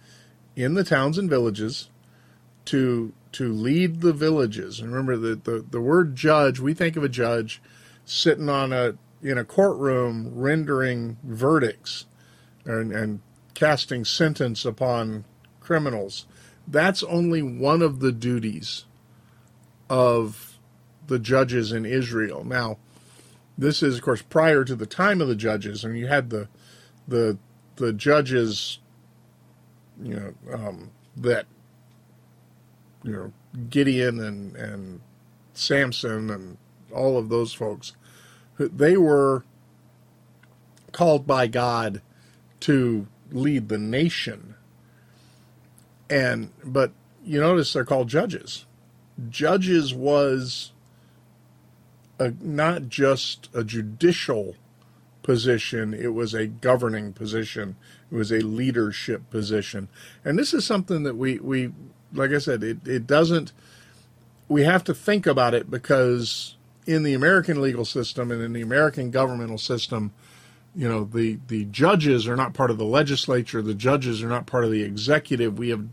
in 0.55 0.75
the 0.75 0.85
towns 0.85 1.19
and 1.19 1.29
villages 1.29 1.89
to 2.67 3.13
to 3.33 3.53
lead 3.53 4.01
the 4.01 4.15
villages. 4.15 4.81
And 4.81 4.91
remember 4.91 5.17
the, 5.17 5.35
the, 5.37 5.67
the 5.71 5.81
word 5.81 6.17
judge, 6.17 6.59
we 6.59 6.73
think 6.73 6.97
of 6.97 7.05
a 7.05 7.09
judge 7.09 7.61
sitting 8.07 8.49
on 8.49 8.73
a 8.73 8.95
in 9.23 9.39
a 9.39 9.45
courtroom 9.45 10.31
rendering 10.35 11.19
verdicts 11.23 12.07
and, 12.65 12.93
and 12.93 13.21
casting 13.55 14.05
sentence 14.05 14.65
upon 14.65 15.25
criminals. 15.61 16.27
That's 16.67 17.03
only 17.03 17.43
one 17.43 17.83
of 17.83 18.01
the 18.01 18.13
duties 18.13 18.85
of 19.89 20.59
the 21.07 21.19
judges 21.19 21.73
in 21.73 21.85
Israel. 21.85 22.45
Now, 22.45 22.79
this 23.57 23.83
is, 23.83 23.97
of 23.97 24.03
course, 24.03 24.23
prior 24.23 24.65
to 24.65 24.75
the 24.75 24.87
time 24.87 25.21
of 25.21 25.29
the 25.29 25.37
judges, 25.37 25.85
and 25.85 25.97
you 25.99 26.07
had 26.07 26.31
the 26.31 26.49
the 27.09 27.39
the 27.76 27.92
judges, 27.92 28.78
you 30.02 30.14
know, 30.14 30.54
um, 30.54 30.90
that 31.16 31.47
you 33.02 33.12
know 33.12 33.33
Gideon 33.71 34.21
and 34.21 34.56
and 34.56 35.00
Samson 35.54 36.30
and 36.30 36.56
all 36.92 37.18
of 37.18 37.28
those 37.28 37.52
folks, 37.52 37.92
they 38.59 38.97
were 38.97 39.45
called 40.92 41.26
by 41.26 41.47
God 41.47 42.00
to 42.61 43.06
lead 43.30 43.68
the 43.68 43.78
nation. 43.78 44.54
And 46.09 46.52
but 46.64 46.92
you 47.25 47.40
notice 47.40 47.73
they're 47.73 47.85
called 47.85 48.09
judges. 48.09 48.64
Judges 49.28 49.92
was 49.92 50.73
a, 52.18 52.33
not 52.40 52.88
just 52.88 53.49
a 53.54 53.64
judicial 53.64 54.54
position, 55.26 55.92
it 55.92 56.14
was 56.14 56.33
a 56.35 56.47
governing 56.47 57.12
position, 57.12 57.75
it 58.12 58.14
was 58.14 58.30
a 58.30 58.38
leadership 58.38 59.28
position. 59.28 59.88
And 60.25 60.38
this 60.38 60.54
is 60.54 60.64
something 60.64 61.02
that 61.02 61.16
we, 61.16 61.40
we 61.40 61.73
like 62.12 62.30
I 62.30 62.38
said, 62.38 62.62
it, 62.62 62.87
it 62.87 63.09
doesn't, 63.09 63.52
we 64.49 64.62
have 64.62 64.85
to 64.85 64.95
think 64.95 65.26
about 65.26 65.52
it 65.52 65.68
because 65.68 66.56
in 66.87 67.02
the 67.02 67.12
American 67.12 67.61
legal 67.61 67.85
system 67.85 68.30
and 68.30 68.40
in 68.40 68.52
the 68.52 68.62
American 68.62 69.11
governmental 69.11 69.59
system, 69.59 70.12
you 70.76 70.88
know, 70.88 71.02
the, 71.02 71.40
the 71.49 71.64
judges 71.64 72.28
are 72.28 72.37
not 72.37 72.54
part 72.54 72.71
of 72.71 72.78
the 72.78 72.85
legislature, 72.85 73.61
the 73.61 73.75
judges 73.75 74.23
are 74.23 74.28
not 74.28 74.47
part 74.47 74.64
of 74.64 74.71
the 74.71 74.83
executive. 74.85 75.59
We 75.59 75.71
have 75.71 75.87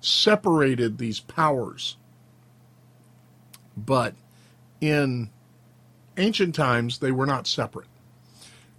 separated 0.00 0.96
these 0.96 1.20
powers. 1.20 1.98
But 3.76 4.14
in 4.80 5.28
ancient 6.16 6.54
times, 6.54 7.00
they 7.00 7.12
were 7.12 7.26
not 7.26 7.46
separate. 7.46 7.89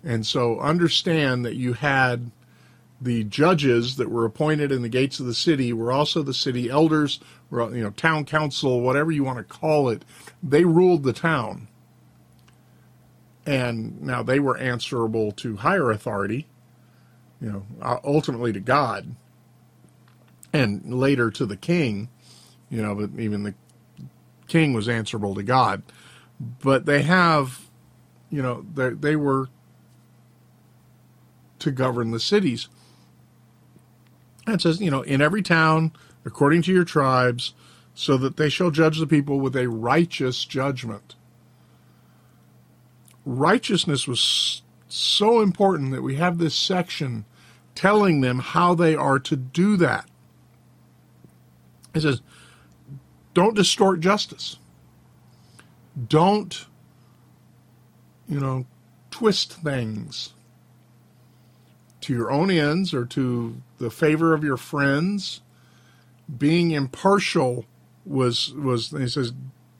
And 0.04 0.26
so 0.26 0.60
understand 0.60 1.46
that 1.46 1.56
you 1.56 1.74
had 1.74 2.32
the 3.02 3.24
judges 3.24 3.96
that 3.96 4.10
were 4.12 4.26
appointed 4.26 4.72
in 4.72 4.84
the 4.84 4.90
gates 4.90 5.20
of 5.20 5.26
the 5.26 5.34
city 5.34 5.74
were 5.74 5.92
also 5.92 6.22
the 6.22 6.34
city 6.34 6.70
elders, 6.70 7.20
were, 7.50 7.76
you 7.76 7.84
know, 7.84 7.90
town 7.90 8.26
council, 8.26 8.82
whatever 8.82 9.12
you 9.12 9.24
want 9.24 9.40
to 9.40 9.44
call 9.44 9.90
it. 9.90 10.06
They 10.44 10.66
ruled 10.66 11.04
the 11.04 11.14
town. 11.14 11.68
And 13.46 14.00
now 14.02 14.22
they 14.22 14.40
were 14.40 14.56
answerable 14.58 15.32
to 15.34 15.58
higher 15.58 15.90
authority, 15.90 16.46
you 17.42 17.52
know, 17.52 17.66
uh, 17.82 17.98
ultimately 18.04 18.54
to 18.54 18.60
God, 18.60 19.16
and 20.54 20.94
later 20.94 21.32
to 21.32 21.46
the 21.48 21.58
king, 21.58 22.10
you 22.70 22.84
know, 22.84 22.94
but 22.94 23.20
even 23.20 23.42
the 23.42 23.56
king 24.48 24.74
was 24.74 24.88
answerable 24.88 25.34
to 25.34 25.44
God. 25.44 25.82
But 26.40 26.86
they 26.86 27.02
have, 27.02 27.68
you 28.30 28.44
know, 28.44 28.64
they 28.76 29.16
were 29.16 29.50
to 31.62 31.72
govern 31.72 32.12
the 32.12 32.20
cities. 32.20 32.68
And 34.46 34.56
it 34.56 34.62
says, 34.62 34.82
you 34.82 34.92
know, 34.92 35.02
in 35.02 35.22
every 35.22 35.42
town, 35.42 35.94
according 36.26 36.62
to 36.64 36.74
your 36.74 36.84
tribes, 36.84 37.54
so 37.94 38.18
that 38.18 38.38
they 38.38 38.50
shall 38.50 38.72
judge 38.72 39.00
the 39.00 39.08
people 39.08 39.40
with 39.40 39.56
a 39.56 39.70
righteous 39.70 40.46
judgment. 40.46 41.16
Righteousness 43.26 44.08
was 44.08 44.62
so 44.88 45.42
important 45.42 45.92
that 45.92 46.02
we 46.02 46.16
have 46.16 46.38
this 46.38 46.56
section 46.56 47.26
telling 47.76 48.22
them 48.22 48.40
how 48.40 48.74
they 48.74 48.96
are 48.96 49.20
to 49.20 49.36
do 49.36 49.78
that. 49.78 50.10
It 51.94 52.02
says, 52.02 52.22
don't 53.34 53.56
distort 53.56 54.00
justice. 54.00 54.58
Don't, 56.08 56.66
you 58.28 58.40
know, 58.40 58.66
twist 59.12 59.54
things 59.54 60.34
to 62.02 62.14
your 62.14 62.32
own 62.32 62.52
ends 62.52 62.94
or 62.94 63.06
to 63.06 63.62
the 63.78 63.90
favor 63.90 64.34
of 64.34 64.44
your 64.44 64.58
friends. 64.58 65.42
Being 66.38 66.72
impartial 66.72 67.66
was 68.06 68.54
was 68.54 68.92
he 68.92 69.08
says, 69.08 69.34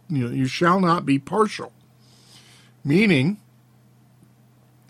you 0.10 0.28
know, 0.28 0.34
you 0.34 0.46
shall 0.46 0.80
not 0.80 1.06
be 1.06 1.18
partial. 1.20 1.72
Meaning, 2.84 3.40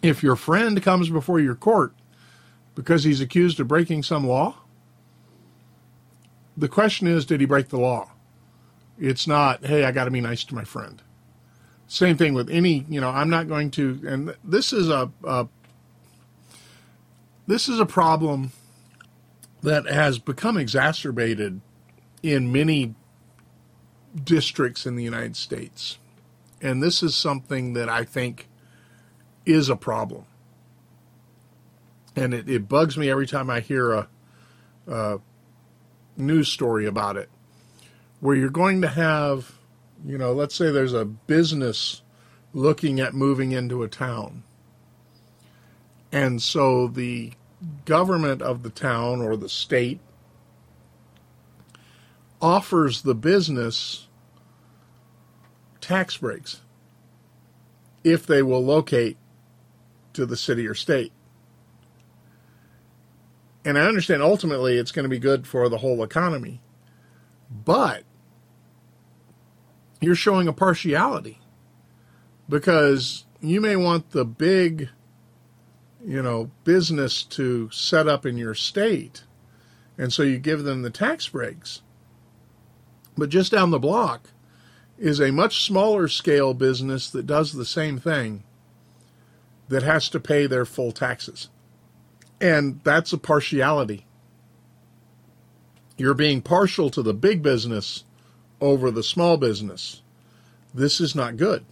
if 0.01 0.23
your 0.23 0.35
friend 0.35 0.81
comes 0.81 1.09
before 1.09 1.39
your 1.39 1.55
court 1.55 1.93
because 2.75 3.03
he's 3.03 3.21
accused 3.21 3.59
of 3.59 3.67
breaking 3.67 4.03
some 4.03 4.25
law, 4.25 4.55
the 6.57 6.69
question 6.69 7.07
is, 7.07 7.25
did 7.25 7.39
he 7.39 7.45
break 7.45 7.69
the 7.69 7.79
law? 7.79 8.11
It's 8.99 9.27
not, 9.27 9.65
hey, 9.65 9.83
I 9.83 9.91
got 9.91 10.05
to 10.05 10.11
be 10.11 10.21
nice 10.21 10.43
to 10.45 10.55
my 10.55 10.63
friend. 10.63 11.01
Same 11.87 12.17
thing 12.17 12.33
with 12.33 12.49
any, 12.49 12.85
you 12.87 13.01
know, 13.01 13.09
I'm 13.09 13.29
not 13.29 13.47
going 13.47 13.71
to, 13.71 13.99
and 14.07 14.35
this 14.43 14.71
is 14.71 14.89
a, 14.89 15.11
a 15.23 15.47
this 17.47 17.67
is 17.67 17.79
a 17.79 17.85
problem 17.85 18.51
that 19.61 19.85
has 19.85 20.19
become 20.19 20.57
exacerbated 20.57 21.61
in 22.23 22.51
many 22.51 22.95
districts 24.23 24.85
in 24.85 24.95
the 24.95 25.03
United 25.03 25.35
States. 25.35 25.97
And 26.61 26.81
this 26.81 27.01
is 27.01 27.15
something 27.15 27.73
that 27.73 27.89
I 27.89 28.03
think 28.03 28.47
is 29.45 29.69
a 29.69 29.75
problem. 29.75 30.25
And 32.15 32.33
it, 32.33 32.49
it 32.49 32.67
bugs 32.67 32.97
me 32.97 33.09
every 33.09 33.27
time 33.27 33.49
I 33.49 33.61
hear 33.61 33.91
a, 33.91 34.07
a 34.87 35.19
news 36.17 36.49
story 36.49 36.85
about 36.85 37.17
it, 37.17 37.29
where 38.19 38.35
you're 38.35 38.49
going 38.49 38.81
to 38.81 38.87
have, 38.87 39.53
you 40.05 40.17
know, 40.17 40.33
let's 40.33 40.55
say 40.55 40.71
there's 40.71 40.93
a 40.93 41.05
business 41.05 42.01
looking 42.53 42.99
at 42.99 43.13
moving 43.13 43.53
into 43.53 43.81
a 43.81 43.87
town. 43.87 44.43
And 46.11 46.41
so 46.41 46.87
the 46.87 47.33
government 47.85 48.41
of 48.41 48.63
the 48.63 48.69
town 48.69 49.21
or 49.21 49.37
the 49.37 49.49
state 49.49 49.99
offers 52.41 53.03
the 53.03 53.15
business 53.15 54.07
tax 55.79 56.17
breaks 56.17 56.61
if 58.03 58.25
they 58.25 58.41
will 58.41 58.63
locate 58.63 59.17
to 60.13 60.25
the 60.25 60.35
city 60.35 60.67
or 60.67 60.73
state. 60.73 61.11
And 63.63 63.77
I 63.77 63.81
understand 63.81 64.23
ultimately 64.23 64.77
it's 64.77 64.91
going 64.91 65.03
to 65.03 65.09
be 65.09 65.19
good 65.19 65.45
for 65.45 65.69
the 65.69 65.77
whole 65.77 66.03
economy. 66.03 66.61
But 67.49 68.03
you're 69.99 70.15
showing 70.15 70.47
a 70.47 70.53
partiality 70.53 71.39
because 72.49 73.25
you 73.39 73.61
may 73.61 73.75
want 73.75 74.11
the 74.11 74.25
big, 74.25 74.89
you 76.05 76.21
know, 76.21 76.51
business 76.63 77.23
to 77.23 77.69
set 77.71 78.07
up 78.07 78.25
in 78.25 78.37
your 78.37 78.55
state. 78.55 79.23
And 79.97 80.11
so 80.11 80.23
you 80.23 80.39
give 80.39 80.63
them 80.63 80.81
the 80.81 80.89
tax 80.89 81.27
breaks. 81.27 81.81
But 83.17 83.29
just 83.29 83.51
down 83.51 83.71
the 83.71 83.79
block 83.79 84.29
is 84.97 85.19
a 85.19 85.31
much 85.31 85.63
smaller 85.63 86.07
scale 86.07 86.53
business 86.53 87.09
that 87.09 87.27
does 87.27 87.53
the 87.53 87.65
same 87.65 87.99
thing 87.99 88.43
that 89.67 89.83
has 89.83 90.09
to 90.09 90.19
pay 90.19 90.47
their 90.47 90.65
full 90.65 90.91
taxes. 90.91 91.49
And 92.39 92.81
that's 92.83 93.13
a 93.13 93.17
partiality. 93.17 94.05
You're 95.97 96.13
being 96.13 96.41
partial 96.41 96.89
to 96.91 97.03
the 97.03 97.13
big 97.13 97.43
business 97.43 98.03
over 98.59 98.91
the 98.91 99.03
small 99.03 99.37
business. 99.37 100.01
This 100.73 100.99
is 100.99 101.15
not 101.15 101.37
good. 101.37 101.65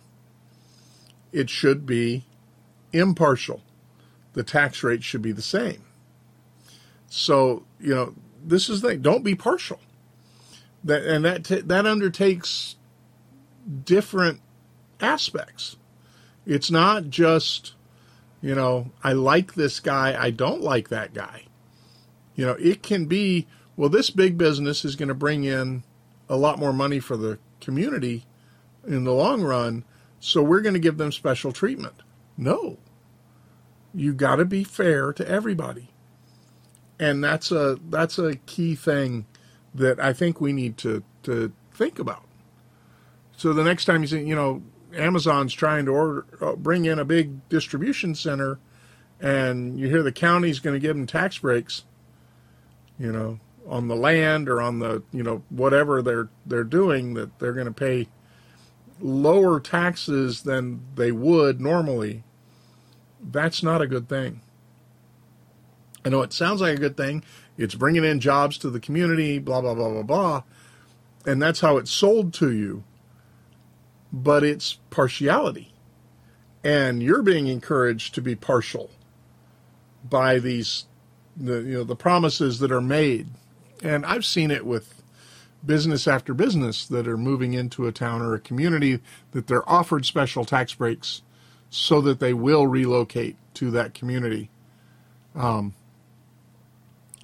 It 1.32 1.50
should 1.50 1.86
be 1.86 2.26
impartial. 2.92 3.62
The 4.34 4.44
tax 4.44 4.84
rate 4.84 5.04
should 5.04 5.22
be 5.22 5.32
the 5.32 5.42
same. 5.42 5.84
So, 7.08 7.64
you 7.80 7.94
know, 7.96 8.14
this 8.44 8.70
is 8.70 8.82
the 8.82 8.90
thing. 8.90 9.02
Don't 9.02 9.24
be 9.24 9.36
partial. 9.36 9.80
That 10.84 11.04
and 11.04 11.26
that 11.26 11.44
t- 11.44 11.62
that 11.62 11.86
undertakes 11.86 12.76
different 13.84 14.42
aspects. 15.02 15.76
It's 16.46 16.72
not 16.72 17.10
just 17.10 17.74
you 18.42 18.56
know, 18.56 18.92
I 19.04 19.14
like 19.14 19.54
this 19.56 19.80
guy, 19.80 20.16
I 20.18 20.32
don't 20.32 20.62
like 20.62 20.90
that 20.90 21.14
guy. 21.14 21.44
You 22.36 22.46
know, 22.46 22.54
it 22.54 22.82
can 22.82 23.06
be, 23.06 23.48
well, 23.76 23.90
this 23.90 24.10
big 24.10 24.38
business 24.38 24.86
is 24.86 24.96
going 24.96 25.10
to 25.10 25.16
bring 25.16 25.44
in 25.44 25.84
a 26.30 26.38
lot 26.38 26.60
more 26.60 26.72
money 26.72 27.00
for 27.00 27.18
the 27.18 27.38
community 27.60 28.26
in 28.88 29.04
the 29.04 29.14
long 29.14 29.42
run, 29.42 29.84
so 30.20 30.42
we're 30.42 30.62
going 30.62 30.74
to 30.74 30.80
give 30.80 30.98
them 30.98 31.12
special 31.12 31.52
treatment. 31.52 31.96
No. 32.38 32.78
You 33.94 34.14
got 34.14 34.38
to 34.38 34.46
be 34.46 34.64
fair 34.64 35.14
to 35.14 35.28
everybody. 35.28 35.90
And 37.00 37.24
that's 37.24 37.52
a 37.52 37.80
that's 37.90 38.20
a 38.20 38.36
key 38.36 38.76
thing 38.76 39.26
that 39.74 40.00
I 40.00 40.14
think 40.14 40.42
we 40.42 40.54
need 40.54 40.78
to 40.80 41.04
to 41.24 41.54
think 41.74 42.00
about. 42.00 42.24
So 43.38 43.54
the 43.54 43.64
next 43.64 43.86
time 43.86 44.02
you 44.02 44.08
say, 44.08 44.24
you 44.24 44.36
know, 44.36 44.62
Amazon's 44.94 45.54
trying 45.54 45.86
to 45.86 45.92
order, 45.92 46.26
uh, 46.42 46.56
bring 46.56 46.86
in 46.86 47.00
a 47.00 47.06
big 47.06 47.48
distribution 47.48 48.16
center, 48.16 48.60
and 49.22 49.80
you 49.80 49.88
hear 49.88 50.04
the 50.04 50.12
county's 50.12 50.60
going 50.60 50.74
to 50.74 50.80
give 50.80 50.96
them 50.96 51.08
tax 51.08 51.38
breaks, 51.38 51.86
you 53.00 53.12
know, 53.12 53.40
on 53.68 53.88
the 53.88 53.96
land 53.96 54.50
or 54.50 54.62
on 54.62 54.80
the, 54.80 55.04
you 55.14 55.24
know, 55.24 55.44
whatever 55.50 56.02
they're 56.02 56.28
they're 56.46 56.64
doing 56.64 57.14
that 57.14 57.40
they're 57.40 57.54
going 57.54 57.66
to 57.66 57.72
pay 57.72 58.08
lower 59.00 59.60
taxes 59.60 60.44
than 60.44 60.82
they 60.96 61.12
would 61.12 61.62
normally. 61.62 62.24
That's 63.22 63.64
not 63.64 63.82
a 63.82 63.88
good 63.88 64.10
thing. 64.10 64.42
I 66.06 66.10
know 66.10 66.22
it 66.22 66.34
sounds 66.34 66.62
like 66.62 66.78
a 66.78 66.80
good 66.80 66.98
thing. 66.98 67.24
It's 67.58 67.76
bringing 67.76 68.06
in 68.06 68.20
jobs 68.20 68.58
to 68.60 68.70
the 68.70 68.80
community, 68.80 69.40
blah 69.40 69.62
blah 69.62 69.74
blah 69.76 69.90
blah 69.90 70.04
blah, 70.04 70.44
and 71.26 71.42
that's 71.42 71.60
how 71.60 71.78
it's 71.78 71.92
sold 71.92 72.34
to 72.36 72.52
you 72.52 72.84
but 74.12 74.44
it's 74.44 74.80
partiality. 74.90 75.72
And 76.64 77.02
you're 77.02 77.22
being 77.22 77.48
encouraged 77.48 78.16
to 78.16 78.22
be 78.22 78.36
partial 78.36 78.90
by 80.08 80.40
these 80.40 80.86
the 81.38 81.62
you 81.62 81.74
know 81.78 81.84
the 81.84 81.96
promises 81.96 82.60
that 82.60 82.72
are 82.72 82.82
made. 82.82 83.30
And 83.82 84.06
I've 84.06 84.26
seen 84.26 84.52
it 84.52 84.66
with 84.66 85.02
business 85.66 86.08
after 86.08 86.34
business 86.34 86.86
that 86.88 87.08
are 87.08 87.18
moving 87.18 87.54
into 87.54 87.88
a 87.88 87.92
town 87.92 88.22
or 88.22 88.34
a 88.34 88.40
community 88.40 89.00
that 89.32 89.48
they're 89.48 89.70
offered 89.70 90.06
special 90.06 90.44
tax 90.44 90.74
breaks 90.74 91.22
so 91.70 92.02
that 92.02 92.20
they 92.20 92.34
will 92.34 92.68
relocate 92.68 93.36
to 93.56 93.72
that 93.72 93.94
community. 93.94 94.50
Um, 95.36 95.74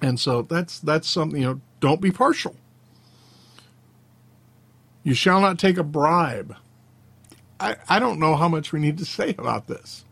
and 0.00 0.20
so 0.20 0.42
that's 0.42 0.78
that's 0.78 1.08
something 1.08 1.40
you 1.40 1.46
know. 1.46 1.60
Don't 1.80 2.00
be 2.00 2.10
partial. 2.10 2.56
You 5.02 5.14
shall 5.14 5.40
not 5.40 5.58
take 5.58 5.78
a 5.78 5.84
bribe. 5.84 6.56
I, 7.60 7.76
I 7.88 7.98
don't 7.98 8.18
know 8.18 8.36
how 8.36 8.48
much 8.48 8.72
we 8.72 8.80
need 8.80 8.98
to 8.98 9.04
say 9.04 9.34
about 9.38 9.66
this. 9.66 10.04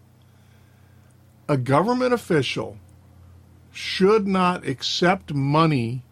A 1.48 1.56
government 1.56 2.14
official 2.14 2.78
should 3.72 4.26
not 4.26 4.66
accept 4.66 5.34
money 5.34 6.02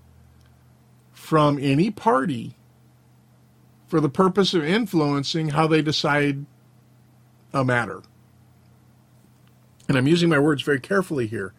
from 1.13 1.59
any 1.61 1.91
party 1.91 2.55
for 3.87 4.01
the 4.01 4.09
purpose 4.09 4.53
of 4.53 4.65
influencing 4.65 5.51
how 5.51 5.67
they 5.67 5.81
decide 5.81 6.45
a 7.53 7.65
matter. 7.65 8.03
And 9.93 9.99
I'm 9.99 10.09
using 10.09 10.31
my 10.31 10.39
words 10.39 10.63
very 10.63 10.81
carefully 10.81 11.27
here 11.27 11.53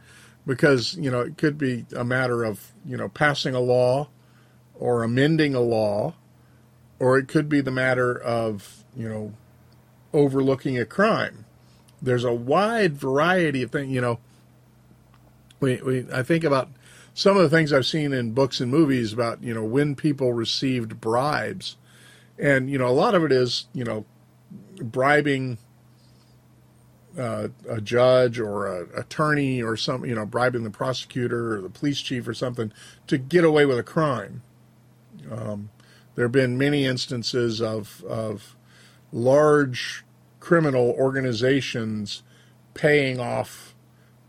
because, 0.43 0.95
you 0.95 1.11
know, 1.11 1.21
it 1.21 1.37
could 1.37 1.55
be 1.55 1.85
a 1.95 2.03
matter 2.03 2.43
of, 2.43 2.71
you 2.83 2.97
know, 2.97 3.07
passing 3.07 3.53
a 3.53 3.59
law 3.59 4.09
or 4.73 5.03
amending 5.03 5.53
a 5.53 5.59
law, 5.59 6.15
or 6.97 7.19
it 7.19 7.27
could 7.27 7.47
be 7.47 7.61
the 7.61 7.69
matter 7.69 8.19
of, 8.19 8.83
you 8.95 9.07
know, 9.07 9.33
overlooking 10.13 10.79
a 10.79 10.83
crime. 10.83 11.45
There's 12.01 12.23
a 12.23 12.33
wide 12.33 12.97
variety 12.97 13.61
of 13.61 13.71
things, 13.71 13.93
you 13.93 14.01
know. 14.01 14.17
We, 15.59 15.79
we 15.83 16.07
I 16.11 16.23
think 16.23 16.43
about 16.43 16.69
some 17.13 17.37
of 17.37 17.43
the 17.43 17.55
things 17.55 17.71
I've 17.71 17.85
seen 17.85 18.13
in 18.13 18.31
books 18.31 18.59
and 18.59 18.71
movies 18.71 19.13
about, 19.13 19.43
you 19.43 19.53
know, 19.53 19.63
when 19.63 19.93
people 19.93 20.33
received 20.33 20.99
bribes. 20.99 21.77
And, 22.39 22.67
you 22.67 22.79
know, 22.79 22.87
a 22.87 22.89
lot 22.89 23.13
of 23.13 23.23
it 23.23 23.31
is, 23.31 23.67
you 23.73 23.83
know, 23.83 24.05
bribing 24.81 25.59
uh, 27.17 27.49
a 27.69 27.79
judge 27.79 28.39
or 28.39 28.67
a 28.67 28.99
attorney 28.99 29.61
or 29.61 29.77
some, 29.77 30.05
you 30.05 30.15
know, 30.15 30.25
bribing 30.25 30.63
the 30.63 30.69
prosecutor 30.69 31.55
or 31.55 31.61
the 31.61 31.69
police 31.69 32.01
chief 32.01 32.27
or 32.27 32.33
something 32.33 32.71
to 33.07 33.17
get 33.17 33.43
away 33.43 33.65
with 33.65 33.77
a 33.77 33.83
crime. 33.83 34.41
Um, 35.31 35.69
there 36.15 36.25
have 36.25 36.31
been 36.31 36.57
many 36.57 36.85
instances 36.85 37.61
of 37.61 38.03
of 38.05 38.55
large 39.11 40.03
criminal 40.39 40.95
organizations 40.97 42.23
paying 42.73 43.19
off 43.19 43.75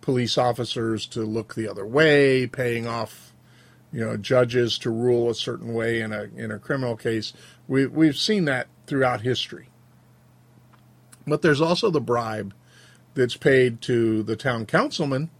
police 0.01 0.37
officers 0.37 1.07
to 1.07 1.23
look 1.23 1.55
the 1.55 1.69
other 1.69 1.87
way, 1.87 2.47
paying 2.47 2.87
off 2.87 3.33
you 3.93 4.05
know 4.05 4.17
judges 4.17 4.77
to 4.79 4.91
rule 4.91 5.31
a 5.31 5.35
certain 5.35 5.73
way 5.73 6.01
in 6.01 6.13
a 6.13 6.25
in 6.37 6.51
a 6.51 6.59
criminal 6.59 6.97
case. 6.97 7.33
We 7.67 7.87
we've 7.87 8.17
seen 8.17 8.45
that 8.45 8.69
throughout 8.87 9.23
history. 9.23 9.69
But 11.27 11.41
there's 11.41 11.63
also 11.63 11.91
the 11.91 12.03
bribe 12.03 12.53
that's 13.15 13.37
paid 13.37 13.81
to 13.83 14.23
the 14.23 14.37
town 14.37 14.67
councilman 14.67 15.31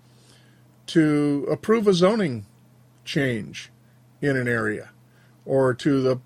to 0.87 1.47
approve 1.51 1.87
a 1.87 1.95
zoning 1.95 2.47
change 3.05 3.71
in 4.21 4.37
an 4.37 4.49
area 4.49 4.91
or 5.45 5.75
to 5.75 6.01
the 6.01 6.21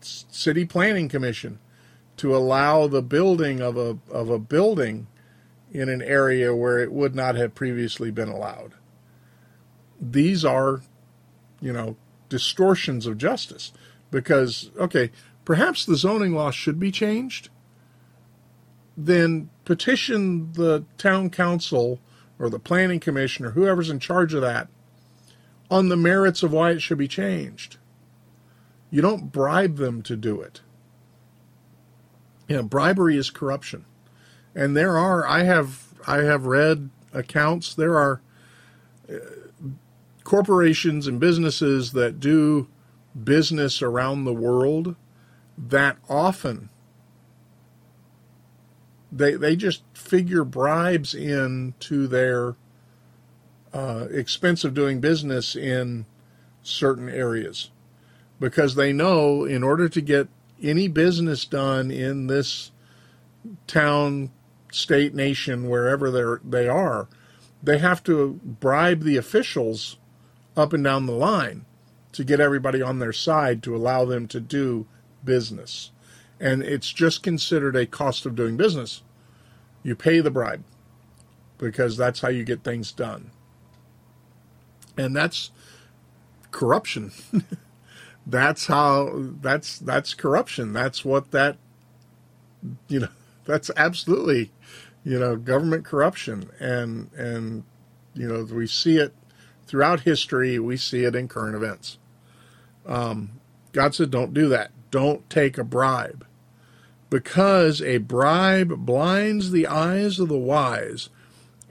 city 0.00 0.64
planning 0.64 1.08
commission 1.08 1.58
to 2.16 2.36
allow 2.36 2.86
the 2.86 3.02
building 3.02 3.60
of 3.60 3.76
a 3.76 3.98
of 4.10 4.28
a 4.28 4.38
building 4.38 5.06
in 5.72 5.88
an 5.88 6.02
area 6.02 6.54
where 6.54 6.78
it 6.78 6.92
would 6.92 7.14
not 7.14 7.34
have 7.34 7.54
previously 7.54 8.10
been 8.10 8.28
allowed. 8.28 8.74
These 10.00 10.44
are, 10.44 10.82
you 11.60 11.72
know, 11.72 11.96
distortions 12.28 13.06
of 13.06 13.18
justice 13.18 13.72
because 14.10 14.70
okay, 14.76 15.10
perhaps 15.44 15.84
the 15.84 15.96
zoning 15.96 16.34
law 16.34 16.50
should 16.50 16.78
be 16.78 16.90
changed. 16.90 17.48
Then 18.96 19.48
petition 19.70 20.52
the 20.54 20.84
town 20.98 21.30
council 21.30 22.00
or 22.40 22.50
the 22.50 22.58
planning 22.58 22.98
commission 22.98 23.44
or 23.44 23.52
whoever's 23.52 23.88
in 23.88 24.00
charge 24.00 24.34
of 24.34 24.40
that 24.40 24.66
on 25.70 25.88
the 25.88 25.96
merits 25.96 26.42
of 26.42 26.50
why 26.50 26.72
it 26.72 26.82
should 26.82 26.98
be 26.98 27.06
changed. 27.06 27.76
You 28.90 29.00
don't 29.00 29.30
bribe 29.30 29.76
them 29.76 30.02
to 30.02 30.16
do 30.16 30.40
it. 30.40 30.60
You 32.48 32.56
know, 32.56 32.62
bribery 32.64 33.16
is 33.16 33.30
corruption. 33.30 33.84
And 34.56 34.76
there 34.76 34.98
are 34.98 35.24
I 35.24 35.44
have 35.44 35.94
I 36.04 36.24
have 36.24 36.46
read 36.46 36.90
accounts 37.12 37.72
there 37.72 37.96
are 37.96 38.20
uh, 39.08 39.18
corporations 40.24 41.06
and 41.06 41.20
businesses 41.20 41.92
that 41.92 42.18
do 42.18 42.66
business 43.22 43.82
around 43.82 44.24
the 44.24 44.34
world 44.34 44.96
that 45.56 45.96
often 46.08 46.70
they 49.12 49.34
they 49.34 49.56
just 49.56 49.82
figure 49.92 50.44
bribes 50.44 51.14
into 51.14 52.06
their 52.06 52.56
uh, 53.72 54.06
expense 54.10 54.64
of 54.64 54.74
doing 54.74 55.00
business 55.00 55.56
in 55.56 56.06
certain 56.62 57.08
areas. 57.08 57.70
Because 58.38 58.74
they 58.74 58.92
know 58.92 59.44
in 59.44 59.62
order 59.62 59.88
to 59.88 60.00
get 60.00 60.28
any 60.62 60.88
business 60.88 61.44
done 61.44 61.90
in 61.90 62.26
this 62.26 62.70
town, 63.66 64.30
state, 64.72 65.14
nation, 65.14 65.68
wherever 65.68 66.10
they're, 66.10 66.40
they 66.42 66.68
are, 66.68 67.08
they 67.62 67.78
have 67.78 68.02
to 68.04 68.40
bribe 68.42 69.02
the 69.02 69.16
officials 69.16 69.98
up 70.56 70.72
and 70.72 70.84
down 70.84 71.06
the 71.06 71.12
line 71.12 71.64
to 72.12 72.24
get 72.24 72.40
everybody 72.40 72.82
on 72.82 72.98
their 72.98 73.12
side 73.12 73.62
to 73.62 73.76
allow 73.76 74.04
them 74.04 74.26
to 74.26 74.40
do 74.40 74.86
business 75.24 75.90
and 76.40 76.62
it's 76.62 76.90
just 76.90 77.22
considered 77.22 77.76
a 77.76 77.86
cost 77.86 78.24
of 78.24 78.34
doing 78.34 78.56
business. 78.56 79.02
You 79.82 79.94
pay 79.94 80.20
the 80.20 80.30
bribe 80.30 80.64
because 81.58 81.96
that's 81.96 82.20
how 82.20 82.28
you 82.28 82.42
get 82.42 82.64
things 82.64 82.90
done. 82.90 83.30
And 84.96 85.14
that's 85.14 85.50
corruption. 86.50 87.12
that's 88.26 88.66
how 88.66 89.12
that's 89.40 89.78
that's 89.78 90.14
corruption. 90.14 90.72
That's 90.72 91.04
what 91.04 91.30
that 91.30 91.58
you 92.88 93.00
know, 93.00 93.08
that's 93.44 93.70
absolutely 93.76 94.50
you 95.04 95.18
know, 95.18 95.36
government 95.36 95.84
corruption 95.84 96.50
and 96.58 97.10
and 97.12 97.64
you 98.14 98.26
know, 98.26 98.42
we 98.42 98.66
see 98.66 98.96
it 98.96 99.14
throughout 99.66 100.00
history, 100.00 100.58
we 100.58 100.76
see 100.76 101.04
it 101.04 101.14
in 101.14 101.28
current 101.28 101.54
events. 101.54 101.98
Um, 102.86 103.40
God 103.72 103.94
said, 103.94 104.10
don't 104.10 104.34
do 104.34 104.48
that. 104.48 104.72
Don't 104.90 105.28
take 105.30 105.58
a 105.58 105.64
bribe. 105.64 106.26
Because 107.10 107.82
a 107.82 107.98
bribe 107.98 108.86
blinds 108.86 109.50
the 109.50 109.66
eyes 109.66 110.20
of 110.20 110.28
the 110.28 110.38
wise 110.38 111.10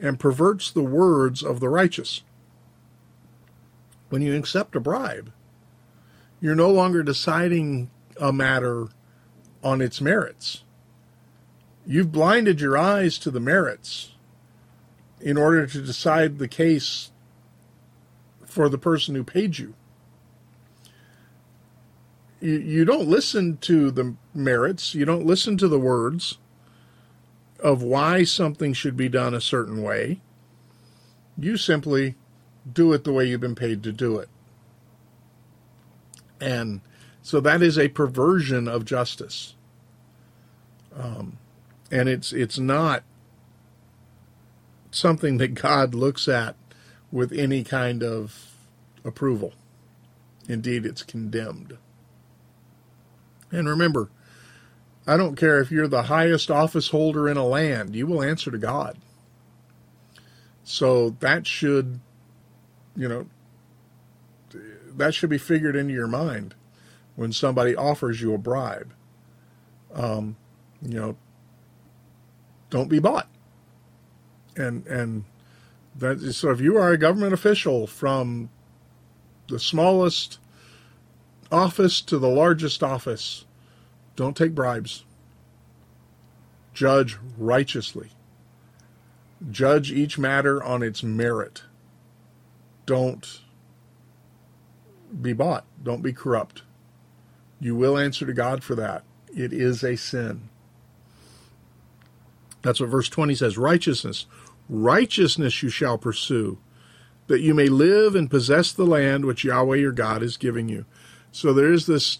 and 0.02 0.19
perverts 0.19 0.69
the 0.69 0.84
words 0.84 1.41
of 1.41 1.60
the 1.60 1.69
righteous. 1.69 2.23
When 4.10 4.21
you 4.21 4.36
accept 4.36 4.75
a 4.75 4.80
bribe, 4.80 5.32
you're 6.41 6.56
no 6.56 6.69
longer 6.69 7.04
deciding 7.04 7.89
a 8.19 8.34
matter 8.34 8.89
on 9.63 9.82
its 9.82 10.02
merits. 10.02 10.63
You've 11.86 12.12
blinded 12.12 12.60
your 12.60 12.78
eyes 12.78 13.17
to 13.19 13.32
the 13.32 13.39
merits 13.39 14.13
in 15.21 15.38
order 15.38 15.65
to 15.65 15.82
decide 15.82 16.38
the 16.38 16.47
case 16.47 17.12
for 18.45 18.69
the 18.69 18.78
person 18.78 19.15
who 19.15 19.23
paid 19.23 19.58
you 19.58 19.73
you, 22.41 22.58
you 22.60 22.86
don't 22.86 23.08
listen 23.08 23.58
to 23.58 23.91
the 23.91 24.15
merits, 24.34 24.95
you 24.95 25.06
don't 25.06 25.25
listen 25.25 25.58
to 25.58 25.67
the 25.67 25.80
words 25.80 26.38
of 27.60 27.84
why 27.84 28.23
something 28.23 28.73
should 28.73 28.95
be 28.95 29.10
done 29.10 29.34
a 29.34 29.41
certain 29.41 29.82
way. 29.82 30.21
You 31.38 31.58
simply 31.58 32.15
do 32.71 32.93
it 32.93 33.04
the 33.04 33.13
way 33.13 33.25
you've 33.25 33.41
been 33.41 33.56
paid 33.56 33.84
to 33.84 33.91
do 33.91 34.17
it. 34.17 34.30
And 36.39 36.82
so 37.21 37.39
that 37.41 37.62
is 37.62 37.78
a 37.78 37.89
perversion 37.89 38.67
of 38.67 38.86
justice. 38.86 39.56
Um, 40.95 41.38
and 41.91 42.08
it's 42.08 42.34
it's 42.34 42.58
not 42.58 43.04
something 44.91 45.38
that 45.38 45.54
God 45.54 45.93
looks 45.93 46.28
at 46.28 46.56
with 47.12 47.32
any 47.32 47.63
kind 47.63 48.04
of 48.04 48.54
approval. 49.04 49.54
Indeed, 50.47 50.86
it's 50.86 51.04
condemned. 51.04 51.78
And 53.52 53.68
remember, 53.68 54.10
I 55.08 55.18
don't 55.18 55.36
care 55.36 55.60
if 55.60 55.72
you're 55.72 55.88
the 55.88 56.04
highest 56.04 56.52
office 56.52 56.90
holder 56.90 57.28
in 57.28 57.38
a 57.38 57.46
land, 57.46 57.96
you 57.96 58.06
will 58.06 58.22
answer 58.22 58.52
to 58.52 58.58
God. 58.58 58.98
So 60.64 61.12
that 61.20 61.48
should, 61.48 62.00
you 62.96 63.08
know, 63.08 63.26
that 64.96 65.16
should 65.16 65.30
be 65.30 65.38
figured 65.38 65.76
into 65.76 65.94
your 65.94 66.08
mind 66.08 66.54
when 67.16 67.34
somebody 67.34 67.76
offers 67.76 68.22
you 68.22 68.34
a 68.34 68.38
bribe. 68.38 68.94
Um, 69.94 70.38
you 70.82 71.00
know, 71.00 71.18
don't 72.70 72.90
be 72.90 73.00
bought. 73.00 73.28
And 74.56 74.86
and 74.86 75.26
that 75.96 76.18
is, 76.18 76.38
so 76.38 76.52
if 76.52 76.62
you 76.62 76.78
are 76.78 76.92
a 76.92 76.98
government 76.98 77.34
official 77.34 77.88
from 77.88 78.50
the 79.48 79.60
smallest 79.60 80.38
office 81.52 82.02
to 82.02 82.18
the 82.18 82.30
largest 82.30 82.84
office, 82.84 83.46
don't 84.16 84.38
take 84.38 84.54
bribes. 84.54 85.06
Judge 86.74 87.18
righteously. 87.38 88.10
Judge 89.50 89.92
each 89.92 90.18
matter 90.18 90.62
on 90.64 90.84
its 90.84 91.04
merit. 91.04 91.64
Don't 92.86 93.42
be 95.22 95.34
bought. 95.34 95.66
Don't 95.82 96.02
be 96.02 96.14
corrupt. 96.14 96.64
You 97.60 97.76
will 97.76 97.98
answer 97.98 98.26
to 98.26 98.34
God 98.34 98.64
for 98.64 98.76
that. 98.76 99.04
It 99.36 99.54
is 99.54 99.84
a 99.84 99.96
sin. 99.96 100.50
That's 102.62 102.80
what 102.80 102.90
verse 102.90 103.10
20 103.10 103.36
says 103.36 103.58
righteousness. 103.58 104.26
Righteousness 104.68 105.64
you 105.64 105.70
shall 105.70 105.98
pursue, 105.98 106.58
that 107.28 107.42
you 107.42 107.54
may 107.54 107.68
live 107.68 108.16
and 108.16 108.30
possess 108.30 108.72
the 108.72 108.86
land 108.86 109.26
which 109.26 109.44
Yahweh 109.44 109.78
your 109.78 109.92
God 109.92 110.22
is 110.22 110.38
giving 110.38 110.70
you. 110.70 110.86
So 111.32 111.54
there 111.54 111.72
is 111.72 111.86
this, 111.86 112.20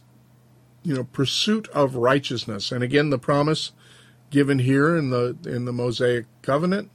you 0.84 0.94
know, 0.94 1.04
pursuit 1.04 1.68
of 1.70 1.96
righteousness. 1.96 2.72
And 2.72 2.84
again, 2.84 3.10
the 3.10 3.20
promise 3.20 3.72
given 4.30 4.60
here 4.60 4.96
in 4.96 5.10
the 5.10 5.38
in 5.46 5.66
the 5.66 5.74
Mosaic 5.74 6.26
covenant 6.42 6.92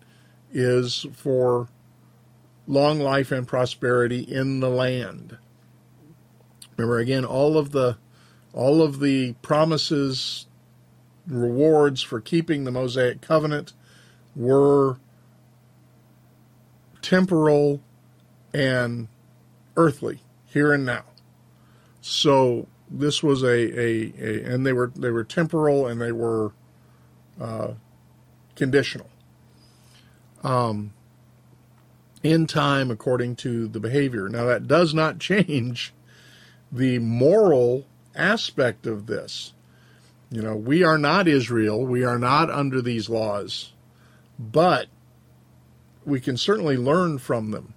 is 0.52 1.06
for 1.12 1.68
long 2.66 3.00
life 3.00 3.32
and 3.32 3.46
prosperity 3.46 4.20
in 4.20 4.60
the 4.60 4.70
land. 4.70 5.36
Remember 6.76 6.98
again 6.98 7.24
all 7.24 7.58
of 7.58 7.72
the 7.72 7.98
all 8.52 8.82
of 8.82 9.00
the 9.00 9.32
promises 9.42 10.46
rewards 11.26 12.02
for 12.02 12.20
keeping 12.20 12.64
the 12.64 12.70
Mosaic 12.70 13.20
covenant 13.20 13.72
were 14.36 14.98
temporal 17.02 17.80
and 18.52 19.08
earthly 19.76 20.20
here 20.46 20.72
and 20.72 20.84
now. 20.84 21.04
So 22.06 22.66
this 22.90 23.22
was 23.22 23.42
a, 23.42 23.46
a, 23.48 24.12
a 24.20 24.44
and 24.44 24.66
they 24.66 24.74
were 24.74 24.92
they 24.94 25.08
were 25.08 25.24
temporal 25.24 25.86
and 25.86 25.98
they 25.98 26.12
were 26.12 26.52
uh, 27.40 27.72
conditional. 28.54 29.08
Um, 30.42 30.92
in 32.22 32.46
time 32.46 32.90
according 32.90 33.36
to 33.36 33.68
the 33.68 33.80
behavior. 33.80 34.28
Now 34.28 34.44
that 34.44 34.68
does 34.68 34.92
not 34.92 35.18
change 35.18 35.94
the 36.70 36.98
moral 36.98 37.86
aspect 38.14 38.86
of 38.86 39.06
this. 39.06 39.54
You 40.30 40.42
know, 40.42 40.56
we 40.56 40.84
are 40.84 40.98
not 40.98 41.26
Israel. 41.26 41.86
We 41.86 42.04
are 42.04 42.18
not 42.18 42.50
under 42.50 42.82
these 42.82 43.08
laws. 43.08 43.72
But 44.38 44.88
we 46.04 46.20
can 46.20 46.36
certainly 46.36 46.76
learn 46.76 47.16
from 47.16 47.50
them. 47.50 47.72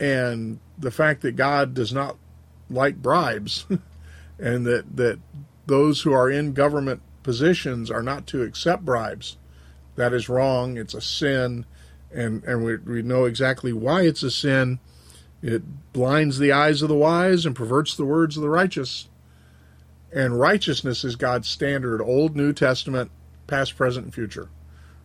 And 0.00 0.60
the 0.78 0.90
fact 0.90 1.20
that 1.22 1.36
God 1.36 1.74
does 1.74 1.92
not 1.92 2.16
like 2.70 3.02
bribes 3.02 3.66
and 4.38 4.66
that, 4.66 4.96
that 4.96 5.18
those 5.66 6.02
who 6.02 6.12
are 6.12 6.30
in 6.30 6.52
government 6.52 7.02
positions 7.22 7.90
are 7.90 8.02
not 8.02 8.26
to 8.26 8.42
accept 8.42 8.84
bribes. 8.84 9.36
That 9.96 10.12
is 10.12 10.28
wrong. 10.28 10.76
It's 10.76 10.94
a 10.94 11.00
sin. 11.00 11.66
And, 12.12 12.42
and 12.44 12.64
we, 12.64 12.76
we 12.76 13.02
know 13.02 13.24
exactly 13.24 13.72
why 13.72 14.02
it's 14.02 14.22
a 14.22 14.30
sin. 14.30 14.78
It 15.42 15.92
blinds 15.92 16.38
the 16.38 16.52
eyes 16.52 16.82
of 16.82 16.88
the 16.88 16.94
wise 16.94 17.44
and 17.44 17.54
perverts 17.54 17.94
the 17.94 18.04
words 18.04 18.36
of 18.36 18.42
the 18.42 18.48
righteous. 18.48 19.08
And 20.12 20.40
righteousness 20.40 21.04
is 21.04 21.16
God's 21.16 21.48
standard, 21.48 22.00
Old, 22.00 22.34
New 22.34 22.52
Testament, 22.52 23.10
past, 23.46 23.76
present, 23.76 24.06
and 24.06 24.14
future. 24.14 24.48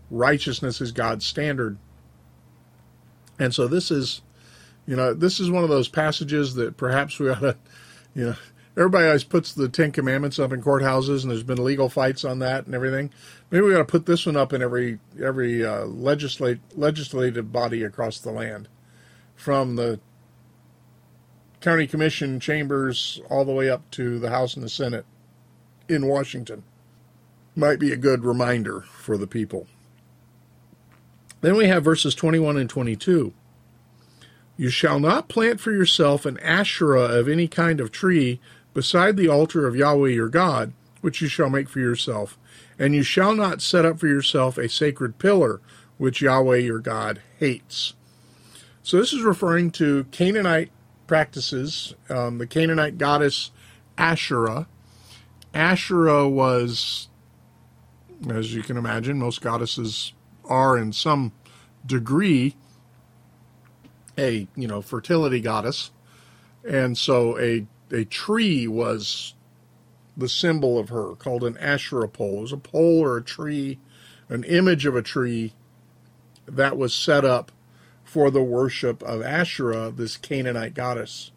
Righteousness 0.09 0.79
is 0.79 0.91
God's 0.91 1.25
standard. 1.25 1.77
And 3.37 3.53
so 3.53 3.67
this 3.67 3.91
is, 3.91 4.21
you 4.85 4.95
know, 4.95 5.13
this 5.13 5.39
is 5.39 5.49
one 5.49 5.63
of 5.63 5.69
those 5.69 5.87
passages 5.87 6.55
that 6.55 6.77
perhaps 6.77 7.19
we 7.19 7.29
ought 7.29 7.39
to, 7.39 7.57
you 8.15 8.25
know, 8.25 8.35
everybody 8.75 9.05
always 9.05 9.23
puts 9.23 9.53
the 9.53 9.69
Ten 9.69 9.91
Commandments 9.91 10.39
up 10.39 10.51
in 10.51 10.61
courthouses, 10.61 11.21
and 11.21 11.31
there's 11.31 11.43
been 11.43 11.63
legal 11.63 11.89
fights 11.89 12.25
on 12.25 12.39
that 12.39 12.65
and 12.65 12.75
everything. 12.75 13.11
Maybe 13.51 13.65
we 13.65 13.75
ought 13.75 13.79
to 13.79 13.85
put 13.85 14.05
this 14.05 14.25
one 14.25 14.35
up 14.35 14.53
in 14.53 14.61
every 14.61 14.99
every 15.21 15.65
uh, 15.65 15.85
legislate 15.85 16.59
legislative 16.75 17.51
body 17.51 17.83
across 17.83 18.19
the 18.19 18.31
land, 18.31 18.67
from 19.35 19.75
the 19.75 19.99
county 21.61 21.87
commission 21.87 22.39
chambers 22.39 23.21
all 23.29 23.45
the 23.45 23.53
way 23.53 23.69
up 23.69 23.89
to 23.91 24.19
the 24.19 24.29
House 24.29 24.55
and 24.55 24.63
the 24.63 24.69
Senate 24.69 25.05
in 25.87 26.07
Washington. 26.07 26.63
Might 27.55 27.79
be 27.79 27.93
a 27.93 27.97
good 27.97 28.25
reminder 28.25 28.81
for 28.81 29.15
the 29.15 29.27
people. 29.27 29.67
Then 31.41 31.55
we 31.55 31.67
have 31.67 31.83
verses 31.83 32.15
21 32.15 32.57
and 32.57 32.69
22. 32.69 33.33
You 34.55 34.69
shall 34.69 34.99
not 34.99 35.29
plant 35.29 35.59
for 35.59 35.71
yourself 35.71 36.25
an 36.25 36.39
Asherah 36.39 37.05
of 37.05 37.27
any 37.27 37.47
kind 37.47 37.79
of 37.79 37.91
tree 37.91 38.39
beside 38.73 39.17
the 39.17 39.27
altar 39.27 39.67
of 39.67 39.75
Yahweh 39.75 40.09
your 40.09 40.29
God, 40.29 40.73
which 41.01 41.21
you 41.21 41.27
shall 41.27 41.49
make 41.49 41.69
for 41.69 41.79
yourself. 41.79 42.37
And 42.77 42.93
you 42.95 43.03
shall 43.03 43.35
not 43.35 43.61
set 43.61 43.85
up 43.85 43.99
for 43.99 44.07
yourself 44.07 44.57
a 44.57 44.69
sacred 44.69 45.17
pillar, 45.17 45.61
which 45.97 46.21
Yahweh 46.21 46.57
your 46.57 46.79
God 46.79 47.21
hates. 47.39 47.93
So 48.83 48.97
this 48.97 49.13
is 49.13 49.21
referring 49.21 49.71
to 49.71 50.05
Canaanite 50.11 50.71
practices. 51.07 51.95
Um, 52.09 52.37
the 52.37 52.47
Canaanite 52.47 52.97
goddess 52.97 53.51
Asherah. 53.97 54.67
Asherah 55.53 56.27
was, 56.27 57.07
as 58.29 58.53
you 58.53 58.63
can 58.63 58.77
imagine, 58.77 59.19
most 59.19 59.41
goddesses 59.41 60.13
are 60.45 60.77
in 60.77 60.91
some 60.91 61.31
degree 61.85 62.55
a 64.17 64.47
you 64.55 64.67
know 64.67 64.81
fertility 64.81 65.41
goddess, 65.41 65.91
and 66.67 66.97
so 66.97 67.39
a 67.39 67.65
a 67.91 68.05
tree 68.05 68.67
was 68.67 69.33
the 70.15 70.29
symbol 70.29 70.77
of 70.77 70.89
her, 70.89 71.15
called 71.15 71.43
an 71.43 71.57
Asherah 71.57 72.07
pole. 72.07 72.39
It 72.39 72.41
was 72.41 72.51
a 72.53 72.57
pole 72.57 73.03
or 73.03 73.17
a 73.17 73.23
tree, 73.23 73.79
an 74.29 74.43
image 74.43 74.85
of 74.85 74.95
a 74.95 75.01
tree 75.01 75.53
that 76.45 76.77
was 76.77 76.93
set 76.93 77.25
up 77.25 77.51
for 78.03 78.29
the 78.29 78.43
worship 78.43 79.01
of 79.03 79.21
Asherah, 79.21 79.91
this 79.91 80.17
Canaanite 80.17 80.73
goddess. 80.73 81.31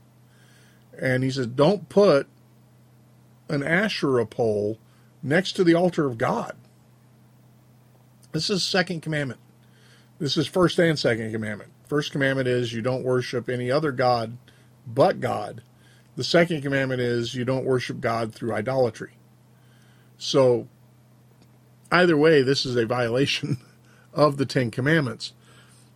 And 1.01 1.25
he 1.25 1.31
says, 1.31 1.47
don't 1.47 1.89
put 1.89 2.27
an 3.49 3.63
Asherah 3.63 4.27
pole 4.27 4.79
next 5.23 5.53
to 5.53 5.65
the 5.65 5.75
altar 5.75 6.07
of 6.07 6.19
God. 6.19 6.55
This 8.33 8.51
is 8.51 8.63
second 8.63 9.01
commandment. 9.01 9.41
This 10.19 10.37
is 10.37 10.47
first 10.47 10.79
and 10.79 10.99
second 10.99 11.33
commandment. 11.33 11.71
First 11.87 12.13
commandment 12.13 12.49
is 12.49 12.73
you 12.73 12.83
don't 12.83 13.05
worship 13.05 13.49
any 13.49 13.71
other 13.71 13.93
God 13.93 14.37
but 14.87 15.21
God. 15.21 15.63
The 16.17 16.25
second 16.25 16.63
commandment 16.63 17.01
is 17.01 17.35
you 17.35 17.45
don't 17.45 17.65
worship 17.65 18.01
God 18.01 18.35
through 18.35 18.55
idolatry. 18.55 19.13
So, 20.19 20.67
either 21.93 22.17
way, 22.17 22.43
this 22.43 22.65
is 22.65 22.77
a 22.77 22.87
violation 22.87 23.59
of 24.15 24.37
the 24.37 24.47
Ten 24.47 24.71
Commandments. 24.71 25.33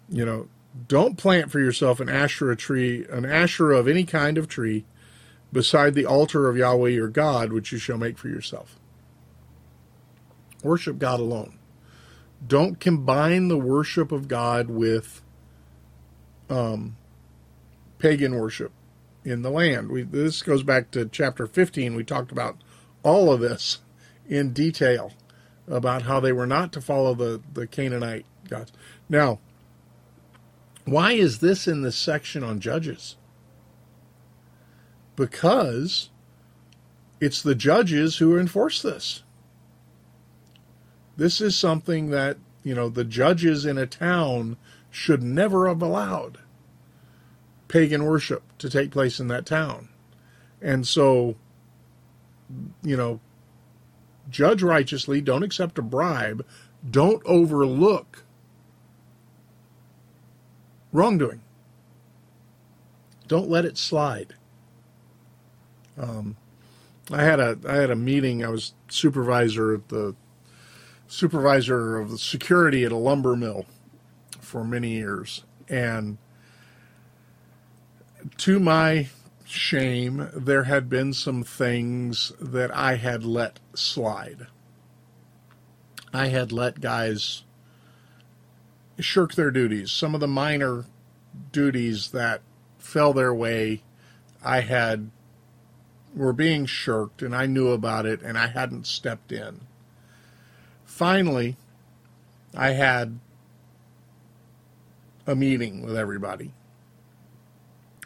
You 0.09 0.26
know, 0.26 0.48
don't 0.88 1.16
plant 1.16 1.50
for 1.50 1.59
yourself 1.59 2.00
an 2.00 2.09
Asherah 2.09 2.57
tree, 2.57 3.07
an 3.11 3.24
Asherah 3.24 3.79
of 3.79 3.88
any 3.88 4.05
kind 4.05 4.38
of 4.38 4.46
tree, 4.46 4.85
beside 5.53 5.94
the 5.94 6.07
altar 6.07 6.48
of 6.48 6.57
Yahweh 6.57 6.90
your 6.90 7.09
God, 7.09 7.53
which 7.53 7.72
you 7.72 7.79
shall 7.79 7.98
make 7.98 8.18
for 8.18 8.29
yourself. 8.29 8.79
Worship 10.62 10.98
God 10.98 11.20
alone. 11.20 11.59
Don't 12.46 12.79
combine 12.79 13.48
the 13.48 13.59
worship 13.59 14.12
of 14.12 14.29
God 14.29 14.68
with 14.68 15.22
um, 16.51 16.97
pagan 17.99 18.35
worship 18.35 18.73
in 19.25 19.43
the 19.43 19.51
land. 19.51 19.91
We, 19.91 20.03
this 20.03 20.43
goes 20.43 20.63
back 20.63 20.91
to 20.91 21.07
chapter 21.07 21.47
15. 21.47 21.95
We 21.95 22.05
talked 22.05 22.33
about 22.33 22.57
all 23.03 23.33
of 23.33 23.41
this 23.41 23.79
in 24.29 24.53
detail 24.53 25.13
about 25.69 26.03
how 26.03 26.21
they 26.21 26.33
were 26.33 26.47
not 26.47 26.73
to 26.73 26.81
follow 26.81 27.15
the, 27.15 27.41
the 27.53 27.67
Canaanite 27.67 28.27
gods. 28.49 28.73
Now, 29.09 29.39
why 30.85 31.13
is 31.13 31.39
this 31.39 31.69
in 31.69 31.83
this 31.83 31.97
section 31.97 32.43
on 32.43 32.61
Judges? 32.61 33.17
Because 35.17 36.11
it's 37.21 37.43
the 37.43 37.55
judges 37.55 38.17
who 38.17 38.39
enforce 38.39 38.81
this. 38.81 39.23
This 41.17 41.41
is 41.41 41.57
something 41.57 42.11
that, 42.11 42.39
you 42.65 42.75
know, 42.75 42.89
the 42.89 43.05
judges 43.05 43.67
in 43.67 43.77
a 43.77 43.87
town 43.87 44.57
should 44.90 45.22
never 45.22 45.68
have 45.68 45.83
allowed 45.83 46.38
pagan 47.68 48.05
worship 48.05 48.42
to 48.59 48.68
take 48.68 48.90
place 48.90 49.20
in 49.20 49.29
that 49.29 49.46
town. 49.46 49.88
And 50.61 50.87
so, 50.87 51.37
you 52.83 52.96
know, 52.96 53.20
judge 54.29 54.62
righteously, 54.62 55.20
don't 55.20 55.44
accept 55.44 55.79
a 55.79 55.83
bribe, 55.83 56.44
don't 56.88 57.22
overlook 57.24 58.24
wrongdoing. 60.92 61.40
Don't 63.29 63.48
let 63.48 63.64
it 63.64 63.79
slide. 63.79 64.35
Um, 65.96 66.37
I 67.12 67.22
had 67.22 67.38
a 67.38 67.59
I 67.68 67.76
had 67.76 67.90
a 67.90 67.96
meeting. 67.96 68.44
I 68.44 68.48
was 68.48 68.74
supervisor 68.88 69.74
at 69.74 69.88
the 69.88 70.16
supervisor 71.07 71.98
of 71.98 72.11
the 72.11 72.18
security 72.18 72.85
at 72.85 72.92
a 72.92 72.96
lumber 72.96 73.37
mill 73.37 73.66
for 74.51 74.65
many 74.65 74.91
years. 74.91 75.45
And 75.69 76.19
to 78.39 78.59
my 78.59 79.07
shame, 79.47 80.29
there 80.35 80.65
had 80.65 80.89
been 80.89 81.13
some 81.13 81.45
things 81.45 82.33
that 82.41 82.75
I 82.75 82.97
had 82.97 83.25
let 83.25 83.61
slide. 83.75 84.49
I 86.13 86.27
had 86.27 86.51
let 86.51 86.81
guys 86.81 87.45
shirk 88.99 89.35
their 89.35 89.53
duties. 89.53 89.93
Some 89.93 90.15
of 90.15 90.21
the 90.21 90.27
minor 90.27 90.85
duties 91.53 92.11
that 92.11 92.43
fell 92.79 93.13
their 93.13 93.33
way, 93.33 93.83
I 94.43 94.61
had 94.61 95.11
were 96.13 96.33
being 96.33 96.67
shirked 96.67 97.23
and 97.23 97.37
I 97.37 97.47
knew 97.47 97.69
about 97.69 98.05
it 98.05 98.21
and 98.21 98.37
I 98.37 98.49
hadn't 98.49 98.89
stepped 98.89 99.31
in. 99.31 99.61
Finally, 100.85 101.57
I 102.53 102.71
had 102.71 103.21
a 105.31 105.37
meeting 105.37 105.83
with 105.83 105.97
everybody. 105.97 106.53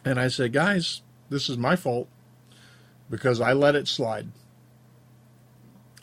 And 0.04 0.20
I 0.20 0.28
said, 0.28 0.52
guys, 0.52 1.00
this 1.30 1.48
is 1.48 1.56
my 1.56 1.74
fault 1.74 2.08
because 3.08 3.40
I 3.40 3.54
let 3.54 3.74
it 3.74 3.88
slide. 3.88 4.28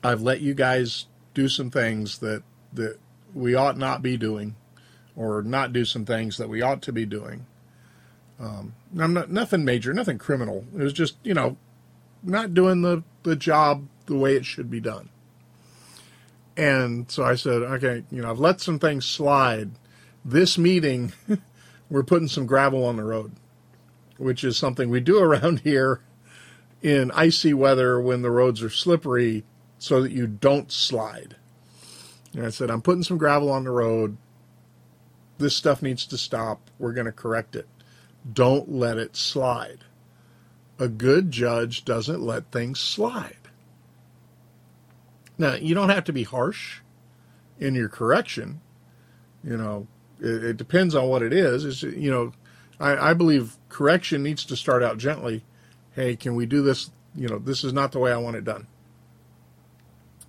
I've 0.03 0.23
let 0.23 0.41
you 0.41 0.55
guys 0.55 1.05
do 1.35 1.47
some 1.47 1.69
things 1.69 2.17
that 2.19 2.43
that 2.73 2.97
we 3.35 3.53
ought 3.53 3.77
not 3.77 4.01
be 4.01 4.17
doing, 4.17 4.55
or 5.15 5.43
not 5.43 5.73
do 5.73 5.85
some 5.85 6.05
things 6.05 6.37
that 6.37 6.49
we 6.49 6.61
ought 6.61 6.81
to 6.81 6.91
be 6.91 7.05
doing. 7.05 7.45
Um, 8.39 8.73
I'm 8.97 9.13
not 9.13 9.29
nothing 9.29 9.63
major, 9.63 9.93
nothing 9.93 10.17
criminal. 10.17 10.65
It 10.73 10.81
was 10.81 10.93
just 10.93 11.17
you 11.23 11.35
know, 11.35 11.55
not 12.23 12.55
doing 12.55 12.81
the 12.81 13.03
the 13.21 13.35
job 13.35 13.85
the 14.07 14.15
way 14.15 14.35
it 14.35 14.45
should 14.45 14.71
be 14.71 14.79
done. 14.79 15.09
And 16.57 17.09
so 17.11 17.23
I 17.23 17.35
said, 17.35 17.61
okay, 17.61 18.03
you 18.11 18.23
know, 18.23 18.31
I've 18.31 18.39
let 18.39 18.59
some 18.59 18.79
things 18.79 19.05
slide. 19.05 19.69
This 20.23 20.57
meeting, 20.57 21.13
we're 21.89 22.03
putting 22.03 22.27
some 22.27 22.45
gravel 22.45 22.85
on 22.85 22.97
the 22.97 23.03
road, 23.03 23.33
which 24.17 24.43
is 24.43 24.57
something 24.57 24.89
we 24.89 24.99
do 24.99 25.19
around 25.23 25.61
here 25.61 26.01
in 26.81 27.11
icy 27.11 27.53
weather 27.53 27.99
when 28.01 28.21
the 28.21 28.31
roads 28.31 28.61
are 28.61 28.69
slippery 28.69 29.43
so 29.77 30.01
that 30.01 30.11
you 30.11 30.27
don't 30.27 30.71
slide. 30.71 31.35
And 32.33 32.45
I 32.45 32.49
said, 32.49 32.69
I'm 32.69 32.81
putting 32.81 33.03
some 33.03 33.17
gravel 33.17 33.51
on 33.51 33.63
the 33.63 33.71
road. 33.71 34.17
This 35.37 35.55
stuff 35.55 35.81
needs 35.81 36.05
to 36.05 36.17
stop. 36.17 36.69
We're 36.79 36.93
going 36.93 37.05
to 37.05 37.11
correct 37.11 37.55
it. 37.55 37.67
Don't 38.31 38.71
let 38.71 38.97
it 38.97 39.15
slide. 39.15 39.79
A 40.79 40.87
good 40.87 41.31
judge 41.31 41.83
doesn't 41.83 42.21
let 42.21 42.51
things 42.51 42.79
slide. 42.79 43.37
Now, 45.37 45.55
you 45.55 45.73
don't 45.73 45.89
have 45.89 46.03
to 46.05 46.13
be 46.13 46.23
harsh 46.23 46.81
in 47.59 47.75
your 47.75 47.89
correction. 47.89 48.61
You 49.43 49.57
know, 49.57 49.87
it, 50.21 50.43
it 50.43 50.57
depends 50.57 50.95
on 50.95 51.07
what 51.09 51.21
it 51.21 51.33
is. 51.33 51.65
It's, 51.65 51.83
you 51.83 52.11
know, 52.11 52.31
I, 52.79 53.11
I 53.11 53.13
believe 53.13 53.57
correction 53.69 54.23
needs 54.23 54.45
to 54.45 54.55
start 54.55 54.83
out 54.83 54.97
gently. 54.97 55.43
Hey, 55.93 56.15
can 56.15 56.35
we 56.35 56.45
do 56.45 56.61
this? 56.61 56.91
You 57.15 57.27
know, 57.27 57.39
this 57.39 57.63
is 57.63 57.73
not 57.73 57.91
the 57.91 57.99
way 57.99 58.11
I 58.13 58.17
want 58.17 58.37
it 58.37 58.45
done. 58.45 58.67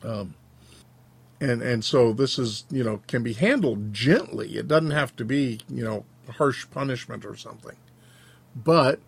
Um, 0.02 0.34
and 1.40 1.62
and 1.62 1.84
so 1.84 2.12
this 2.12 2.38
is 2.38 2.64
you 2.70 2.84
know 2.84 3.02
can 3.06 3.22
be 3.22 3.32
handled 3.32 3.92
gently. 3.92 4.56
It 4.56 4.68
doesn't 4.68 4.92
have 4.92 5.14
to 5.16 5.24
be 5.24 5.60
you 5.68 5.84
know 5.84 6.04
harsh 6.28 6.66
punishment 6.70 7.24
or 7.24 7.36
something, 7.36 7.76
but 8.54 9.00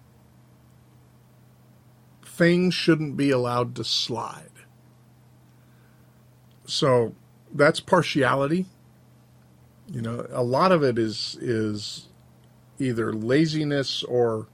things 2.24 2.74
shouldn't 2.74 3.16
be 3.16 3.30
allowed 3.30 3.74
to 3.76 3.84
slide. 3.84 4.50
So 6.66 7.14
that's 7.52 7.80
partiality. 7.80 8.66
You 9.90 10.00
know, 10.00 10.26
a 10.30 10.42
lot 10.42 10.72
of 10.72 10.82
it 10.82 10.98
is 10.98 11.36
is 11.40 12.08
either 12.78 13.12
laziness 13.12 14.02
or 14.02 14.48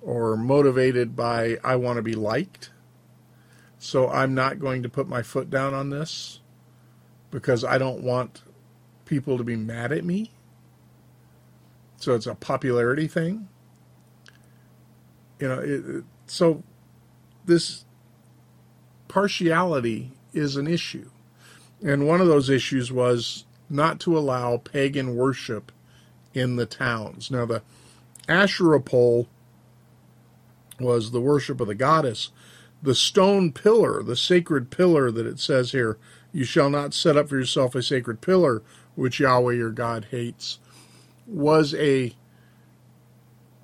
or 0.00 0.36
motivated 0.36 1.14
by 1.14 1.58
I 1.62 1.76
want 1.76 1.96
to 1.96 2.02
be 2.02 2.14
liked. 2.14 2.70
So 3.78 4.08
I'm 4.08 4.34
not 4.34 4.58
going 4.58 4.82
to 4.82 4.88
put 4.88 5.08
my 5.08 5.22
foot 5.22 5.50
down 5.50 5.74
on 5.74 5.90
this 5.90 6.40
because 7.30 7.64
I 7.64 7.78
don't 7.78 8.02
want 8.02 8.42
people 9.04 9.38
to 9.38 9.44
be 9.44 9.56
mad 9.56 9.92
at 9.92 10.04
me. 10.04 10.32
So 11.96 12.14
it's 12.14 12.26
a 12.26 12.34
popularity 12.34 13.06
thing. 13.06 13.48
You 15.38 15.48
know, 15.48 15.60
it, 15.60 16.04
so 16.26 16.62
this 17.44 17.84
partiality 19.08 20.12
is 20.32 20.56
an 20.56 20.66
issue. 20.66 21.10
And 21.82 22.06
one 22.06 22.20
of 22.20 22.26
those 22.26 22.50
issues 22.50 22.92
was 22.92 23.44
not 23.70 24.00
to 24.00 24.18
allow 24.18 24.56
pagan 24.58 25.16
worship 25.16 25.72
in 26.34 26.56
the 26.56 26.66
towns. 26.66 27.30
Now, 27.30 27.46
the 27.46 27.62
Asherah 28.28 28.80
pole 28.80 29.28
was 30.78 31.10
the 31.10 31.20
worship 31.20 31.60
of 31.60 31.68
the 31.68 31.74
goddess. 31.74 32.30
The 32.82 32.94
stone 32.94 33.52
pillar, 33.52 34.02
the 34.02 34.16
sacred 34.16 34.70
pillar 34.70 35.10
that 35.10 35.26
it 35.26 35.38
says 35.38 35.72
here, 35.72 35.98
you 36.32 36.44
shall 36.44 36.70
not 36.70 36.94
set 36.94 37.16
up 37.16 37.28
for 37.28 37.36
yourself 37.36 37.74
a 37.74 37.82
sacred 37.82 38.20
pillar, 38.20 38.62
which 38.94 39.20
Yahweh 39.20 39.54
your 39.54 39.70
God 39.70 40.06
hates, 40.10 40.58
was 41.26 41.74
a 41.74 42.14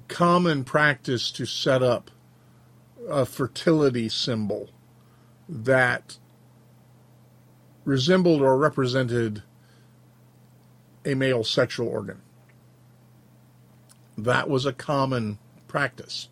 common 0.08 0.64
practice 0.64 1.30
to 1.32 1.46
set 1.46 1.82
up 1.82 2.10
a 3.08 3.24
fertility 3.24 4.08
symbol 4.08 4.68
that 5.48 6.18
resembled 7.84 8.42
or 8.42 8.56
represented 8.56 9.42
a 11.06 11.14
male 11.14 11.44
sexual 11.44 11.88
organ. 11.88 12.20
That 14.18 14.50
was 14.50 14.66
a 14.66 14.72
common 14.72 15.38
practice. 15.68 16.28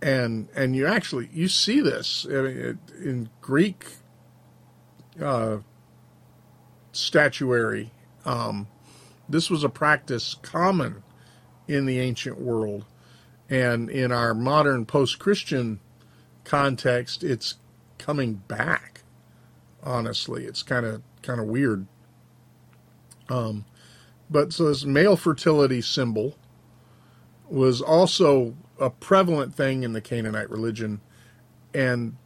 And 0.00 0.48
and 0.54 0.74
you 0.74 0.86
actually 0.86 1.28
you 1.32 1.48
see 1.48 1.80
this 1.80 2.24
in 2.24 3.28
Greek 3.40 3.86
uh, 5.20 5.58
statuary. 6.92 7.92
Um, 8.24 8.68
this 9.28 9.50
was 9.50 9.64
a 9.64 9.68
practice 9.68 10.36
common 10.42 11.02
in 11.68 11.86
the 11.86 12.00
ancient 12.00 12.40
world, 12.40 12.84
and 13.48 13.88
in 13.88 14.10
our 14.10 14.34
modern 14.34 14.86
post-Christian 14.86 15.80
context, 16.44 17.22
it's 17.22 17.56
coming 17.98 18.34
back. 18.34 19.02
Honestly, 19.82 20.44
it's 20.44 20.62
kind 20.62 20.84
of 20.84 21.02
kind 21.22 21.40
of 21.40 21.46
weird. 21.46 21.86
Um, 23.32 23.64
but 24.28 24.52
so 24.52 24.68
this 24.68 24.84
male 24.84 25.16
fertility 25.16 25.80
symbol 25.80 26.36
was 27.48 27.80
also 27.80 28.54
a 28.78 28.90
prevalent 28.90 29.54
thing 29.54 29.82
in 29.82 29.94
the 29.94 30.00
Canaanite 30.00 30.50
religion, 30.50 31.00
and 31.72 32.16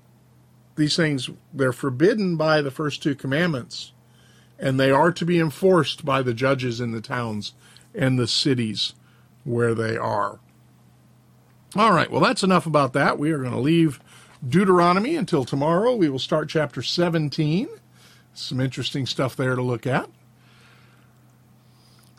these 0.74 0.96
things 0.96 1.30
they're 1.54 1.72
forbidden 1.72 2.36
by 2.36 2.60
the 2.60 2.70
first 2.70 3.02
two 3.02 3.14
commandments 3.14 3.92
and 4.58 4.80
they 4.80 4.90
are 4.90 5.12
to 5.12 5.24
be 5.24 5.38
enforced 5.38 6.04
by 6.04 6.22
the 6.22 6.34
judges 6.34 6.80
in 6.80 6.92
the 6.92 7.00
towns 7.00 7.52
and 7.94 8.18
the 8.18 8.26
cities 8.26 8.94
where 9.44 9.74
they 9.74 9.96
are. 9.96 10.38
All 11.74 11.92
right 11.92 12.10
well 12.10 12.20
that's 12.20 12.42
enough 12.42 12.66
about 12.66 12.92
that. 12.92 13.18
We 13.18 13.30
are 13.30 13.38
going 13.38 13.52
to 13.52 13.58
leave 13.58 14.00
deuteronomy 14.46 15.16
until 15.16 15.44
tomorrow. 15.44 15.94
We 15.94 16.08
will 16.08 16.18
start 16.18 16.48
chapter 16.48 16.82
17 16.82 17.68
some 18.34 18.60
interesting 18.60 19.06
stuff 19.06 19.34
there 19.34 19.54
to 19.54 19.62
look 19.62 19.86
at 19.86 20.10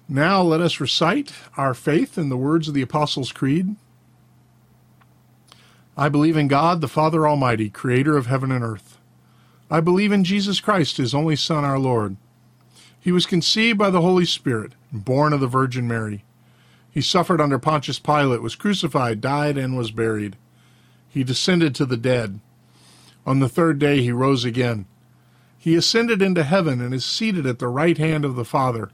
now 0.10 0.42
let 0.42 0.62
us 0.62 0.80
recite 0.80 1.34
our 1.58 1.74
faith 1.74 2.18
in 2.18 2.30
the 2.30 2.38
words 2.38 2.68
of 2.68 2.74
the 2.74 2.82
apostles 2.82 3.32
creed 3.32 3.76
I 6.00 6.10
believe 6.10 6.38
in 6.38 6.48
God, 6.48 6.80
the 6.80 6.88
Father 6.88 7.28
Almighty, 7.28 7.72
creator 7.72 8.18
of 8.18 8.28
heaven 8.28 8.52
and 8.52 8.64
earth. 8.64 9.00
I 9.72 9.80
believe 9.80 10.12
in 10.12 10.24
Jesus 10.24 10.60
Christ, 10.60 10.98
his 10.98 11.16
only 11.16 11.36
Son, 11.36 11.66
our 11.66 11.80
Lord. 11.80 12.18
He 13.00 13.12
was 13.12 13.26
conceived 13.26 13.80
by 13.80 13.90
the 13.90 14.02
Holy 14.02 14.26
Spirit, 14.26 14.74
and 14.92 15.04
born 15.04 15.34
of 15.34 15.40
the 15.40 15.48
Virgin 15.48 15.88
Mary. 15.88 16.24
He 16.92 17.02
suffered 17.02 17.42
under 17.42 17.58
Pontius 17.58 17.98
Pilate, 17.98 18.44
was 18.44 18.56
crucified, 18.56 19.22
died, 19.22 19.58
and 19.58 19.76
was 19.76 19.90
buried. 19.90 20.36
He 21.10 21.24
descended 21.24 21.74
to 21.76 21.86
the 21.86 21.98
dead. 21.98 22.42
On 23.26 23.40
the 23.40 23.50
third 23.50 23.80
day 23.80 24.02
he 24.02 24.12
rose 24.12 24.46
again. 24.46 24.86
He 25.58 25.74
ascended 25.74 26.22
into 26.22 26.44
heaven 26.44 26.80
and 26.80 26.94
is 26.94 27.06
seated 27.06 27.48
at 27.48 27.58
the 27.58 27.68
right 27.68 27.98
hand 27.98 28.24
of 28.24 28.36
the 28.36 28.46
Father. 28.46 28.92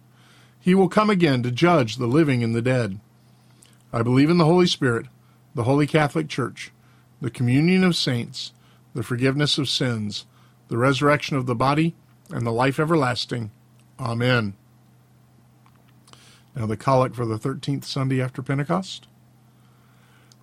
He 0.63 0.73
will 0.73 0.87
come 0.87 1.09
again 1.09 1.43
to 1.43 1.51
judge 1.51 1.97
the 1.97 2.07
living 2.07 2.41
and 2.41 2.55
the 2.55 2.61
dead. 2.61 3.01
I 3.91 4.01
believe 4.01 4.29
in 4.29 4.37
the 4.37 4.45
Holy 4.45 4.65
Spirit, 4.65 5.07
the 5.53 5.65
Holy 5.65 5.85
Catholic 5.85 6.29
Church 6.29 6.71
the 7.23 7.31
communion 7.31 7.85
of 7.85 7.95
saints, 7.95 8.51
the 8.93 9.01
forgiveness 9.01 9.57
of 9.57 9.69
sins, 9.69 10.25
the 10.67 10.77
resurrection 10.77 11.37
of 11.37 11.45
the 11.45 11.55
body, 11.55 11.95
and 12.29 12.45
the 12.45 12.51
life 12.51 12.81
everlasting. 12.81 13.49
Amen. 13.97 14.53
Now, 16.53 16.65
the 16.65 16.75
collect 16.75 17.15
for 17.15 17.25
the 17.25 17.39
13th 17.39 17.85
Sunday 17.85 18.21
after 18.21 18.41
Pentecost. 18.41 19.07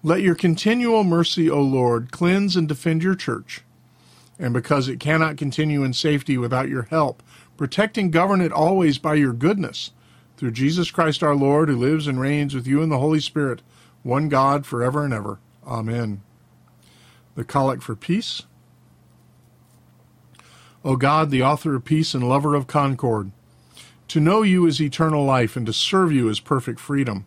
Let 0.02 0.22
your 0.22 0.34
continual 0.34 1.04
mercy, 1.04 1.50
O 1.50 1.60
Lord, 1.60 2.10
cleanse 2.10 2.56
and 2.56 2.66
defend 2.66 3.02
your 3.02 3.14
church, 3.14 3.60
and 4.38 4.54
because 4.54 4.88
it 4.88 5.00
cannot 5.00 5.36
continue 5.36 5.84
in 5.84 5.92
safety 5.92 6.38
without 6.38 6.70
your 6.70 6.84
help. 6.84 7.22
Protect 7.58 7.98
and 7.98 8.10
govern 8.10 8.40
it 8.40 8.52
always 8.52 8.96
by 8.96 9.16
your 9.16 9.34
goodness. 9.34 9.90
Through 10.40 10.52
Jesus 10.52 10.90
Christ 10.90 11.22
our 11.22 11.36
Lord, 11.36 11.68
who 11.68 11.76
lives 11.76 12.06
and 12.06 12.18
reigns 12.18 12.54
with 12.54 12.66
you 12.66 12.80
in 12.80 12.88
the 12.88 12.98
Holy 12.98 13.20
Spirit, 13.20 13.60
one 14.02 14.30
God, 14.30 14.64
forever 14.64 15.04
and 15.04 15.12
ever. 15.12 15.38
Amen. 15.66 16.22
The 17.34 17.44
Collect 17.44 17.82
for 17.82 17.94
Peace. 17.94 18.44
O 20.82 20.96
God, 20.96 21.28
the 21.28 21.42
author 21.42 21.74
of 21.74 21.84
peace 21.84 22.14
and 22.14 22.26
lover 22.26 22.54
of 22.54 22.66
concord, 22.66 23.32
to 24.08 24.18
know 24.18 24.40
you 24.40 24.64
is 24.64 24.80
eternal 24.80 25.26
life, 25.26 25.56
and 25.56 25.66
to 25.66 25.74
serve 25.74 26.10
you 26.10 26.30
is 26.30 26.40
perfect 26.40 26.80
freedom. 26.80 27.26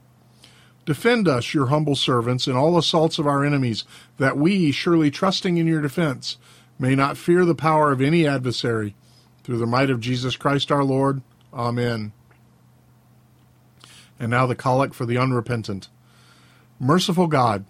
Defend 0.84 1.28
us, 1.28 1.54
your 1.54 1.68
humble 1.68 1.96
servants, 1.96 2.48
in 2.48 2.56
all 2.56 2.80
assaults 2.80 3.20
of 3.20 3.28
our 3.28 3.46
enemies, 3.46 3.84
that 4.18 4.38
we, 4.38 4.72
surely 4.72 5.12
trusting 5.12 5.58
in 5.58 5.68
your 5.68 5.84
defense, 5.84 6.38
may 6.80 6.96
not 6.96 7.18
fear 7.18 7.46
the 7.46 7.54
power 7.54 7.92
of 7.92 8.02
any 8.02 8.26
adversary. 8.26 8.96
Through 9.44 9.60
the 9.60 9.68
might 9.68 9.92
of 9.92 10.00
Jesus 10.00 10.36
Christ 10.36 10.72
our 10.72 10.84
Lord. 10.84 11.22
Amen. 11.54 12.12
And 14.20 14.32
now 14.32 14.46
the 14.46 14.56
collect 14.56 14.94
for 14.94 15.06
the 15.06 15.18
unrepentant. 15.18 15.90
Merciful 16.80 17.28
God, 17.28 17.66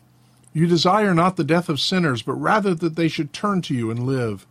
you 0.53 0.67
desire 0.67 1.13
not 1.13 1.35
the 1.35 1.43
death 1.43 1.67
of 1.67 1.79
sinners, 1.79 2.21
but 2.21 2.33
rather 2.33 2.75
that 2.75 2.95
they 2.95 3.07
should 3.07 3.33
turn 3.33 3.61
to 3.63 3.73
you 3.73 3.89
and 3.89 4.05
live. 4.05 4.45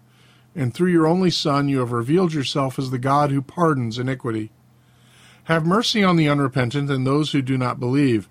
And 0.55 0.75
through 0.75 0.91
your 0.91 1.07
only 1.07 1.31
Son, 1.31 1.69
you 1.69 1.79
have 1.79 1.93
revealed 1.93 2.35
yourself 2.35 2.79
as 2.79 2.91
the 2.91 2.99
God 2.99 3.31
who 3.31 3.41
pardons 3.41 3.99
iniquity. 3.99 4.51
Have 5.45 5.65
mercy 5.65 6.05
on 6.05 6.17
the 6.17 6.29
unrepentant 6.29 6.91
and 6.91 7.07
those 7.07 7.33
who 7.33 7.41
do 7.41 7.57
not 7.57 7.81
believe. 7.81 8.29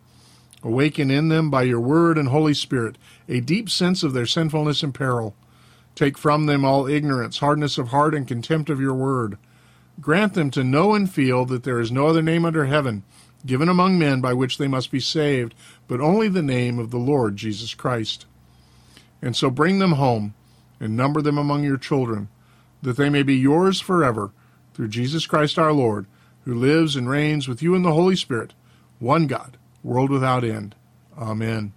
Awaken 0.63 1.09
in 1.09 1.29
them 1.29 1.49
by 1.49 1.63
your 1.63 1.79
word 1.79 2.17
and 2.17 2.27
Holy 2.27 2.53
Spirit 2.53 2.97
a 3.27 3.39
deep 3.39 3.69
sense 3.69 4.03
of 4.03 4.13
their 4.13 4.25
sinfulness 4.25 4.83
and 4.83 4.93
peril. 4.93 5.33
Take 5.95 6.17
from 6.17 6.45
them 6.45 6.63
all 6.63 6.87
ignorance, 6.87 7.39
hardness 7.39 7.77
of 7.77 7.89
heart, 7.89 8.13
and 8.13 8.27
contempt 8.27 8.69
of 8.69 8.79
your 8.79 8.93
word. 8.93 9.37
Grant 9.99 10.33
them 10.33 10.51
to 10.51 10.63
know 10.63 10.93
and 10.93 11.11
feel 11.11 11.45
that 11.45 11.63
there 11.63 11.79
is 11.79 11.91
no 11.91 12.07
other 12.07 12.21
name 12.21 12.45
under 12.45 12.65
heaven 12.65 13.03
given 13.45 13.69
among 13.69 13.97
men 13.97 14.21
by 14.21 14.33
which 14.33 14.57
they 14.57 14.67
must 14.67 14.91
be 14.91 14.99
saved, 14.99 15.53
but 15.87 16.01
only 16.01 16.27
the 16.27 16.43
name 16.43 16.79
of 16.79 16.91
the 16.91 16.97
Lord 16.97 17.35
Jesus 17.35 17.73
Christ. 17.73 18.25
And 19.21 19.35
so 19.35 19.49
bring 19.49 19.79
them 19.79 19.93
home 19.93 20.33
and 20.79 20.97
number 20.97 21.21
them 21.21 21.37
among 21.37 21.63
your 21.63 21.77
children, 21.77 22.29
that 22.81 22.97
they 22.97 23.09
may 23.09 23.23
be 23.23 23.35
yours 23.35 23.79
forever, 23.79 24.31
through 24.73 24.87
Jesus 24.87 25.27
Christ 25.27 25.59
our 25.59 25.73
Lord, 25.73 26.07
who 26.45 26.55
lives 26.55 26.95
and 26.95 27.09
reigns 27.09 27.47
with 27.47 27.61
you 27.61 27.75
in 27.75 27.83
the 27.83 27.93
Holy 27.93 28.15
Spirit, 28.15 28.53
one 28.99 29.27
God, 29.27 29.57
world 29.83 30.09
without 30.09 30.43
end. 30.43 30.75
Amen. 31.17 31.73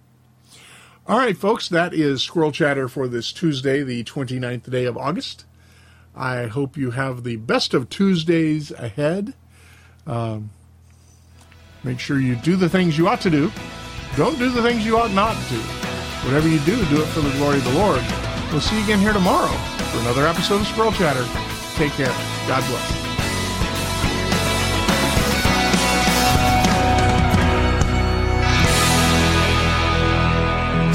All 1.07 1.19
right, 1.19 1.37
folks, 1.37 1.69
that 1.69 1.93
is 1.93 2.23
Squirrel 2.23 2.51
Chatter 2.51 2.87
for 2.87 3.07
this 3.07 3.31
Tuesday, 3.31 3.83
the 3.83 4.03
29th 4.03 4.69
day 4.71 4.85
of 4.85 4.97
August. 4.97 5.45
I 6.15 6.47
hope 6.47 6.77
you 6.77 6.91
have 6.91 7.23
the 7.23 7.35
best 7.35 7.75
of 7.75 7.89
Tuesdays 7.89 8.71
ahead. 8.71 9.35
Um, 10.07 10.49
make 11.85 11.99
sure 11.99 12.19
you 12.19 12.35
do 12.35 12.55
the 12.55 12.67
things 12.67 12.97
you 12.97 13.07
ought 13.07 13.21
to 13.21 13.29
do. 13.29 13.51
Don't 14.17 14.39
do 14.39 14.49
the 14.49 14.61
things 14.61 14.83
you 14.83 14.97
ought 14.97 15.11
not 15.11 15.35
to. 15.49 15.55
Whatever 16.25 16.47
you 16.47 16.59
do, 16.61 16.75
do 16.85 17.01
it 17.01 17.05
for 17.07 17.21
the 17.21 17.29
glory 17.37 17.59
of 17.59 17.63
the 17.63 17.73
Lord. 17.73 18.01
We'll 18.51 18.59
see 18.59 18.77
you 18.77 18.83
again 18.83 18.99
here 18.99 19.13
tomorrow 19.13 19.55
for 19.91 19.99
another 19.99 20.25
episode 20.25 20.61
of 20.61 20.67
Squirrel 20.67 20.91
Chatter. 20.91 21.23
Take 21.75 21.91
care. 21.91 22.07
God 22.47 22.63
bless. 22.67 23.05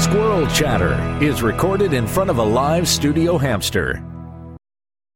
Squirrel 0.03 0.47
Chatter 0.47 1.23
is 1.23 1.41
recorded 1.41 1.93
in 1.93 2.05
front 2.05 2.29
of 2.29 2.37
a 2.37 2.43
live 2.43 2.87
studio 2.87 3.37
hamster 3.37 4.03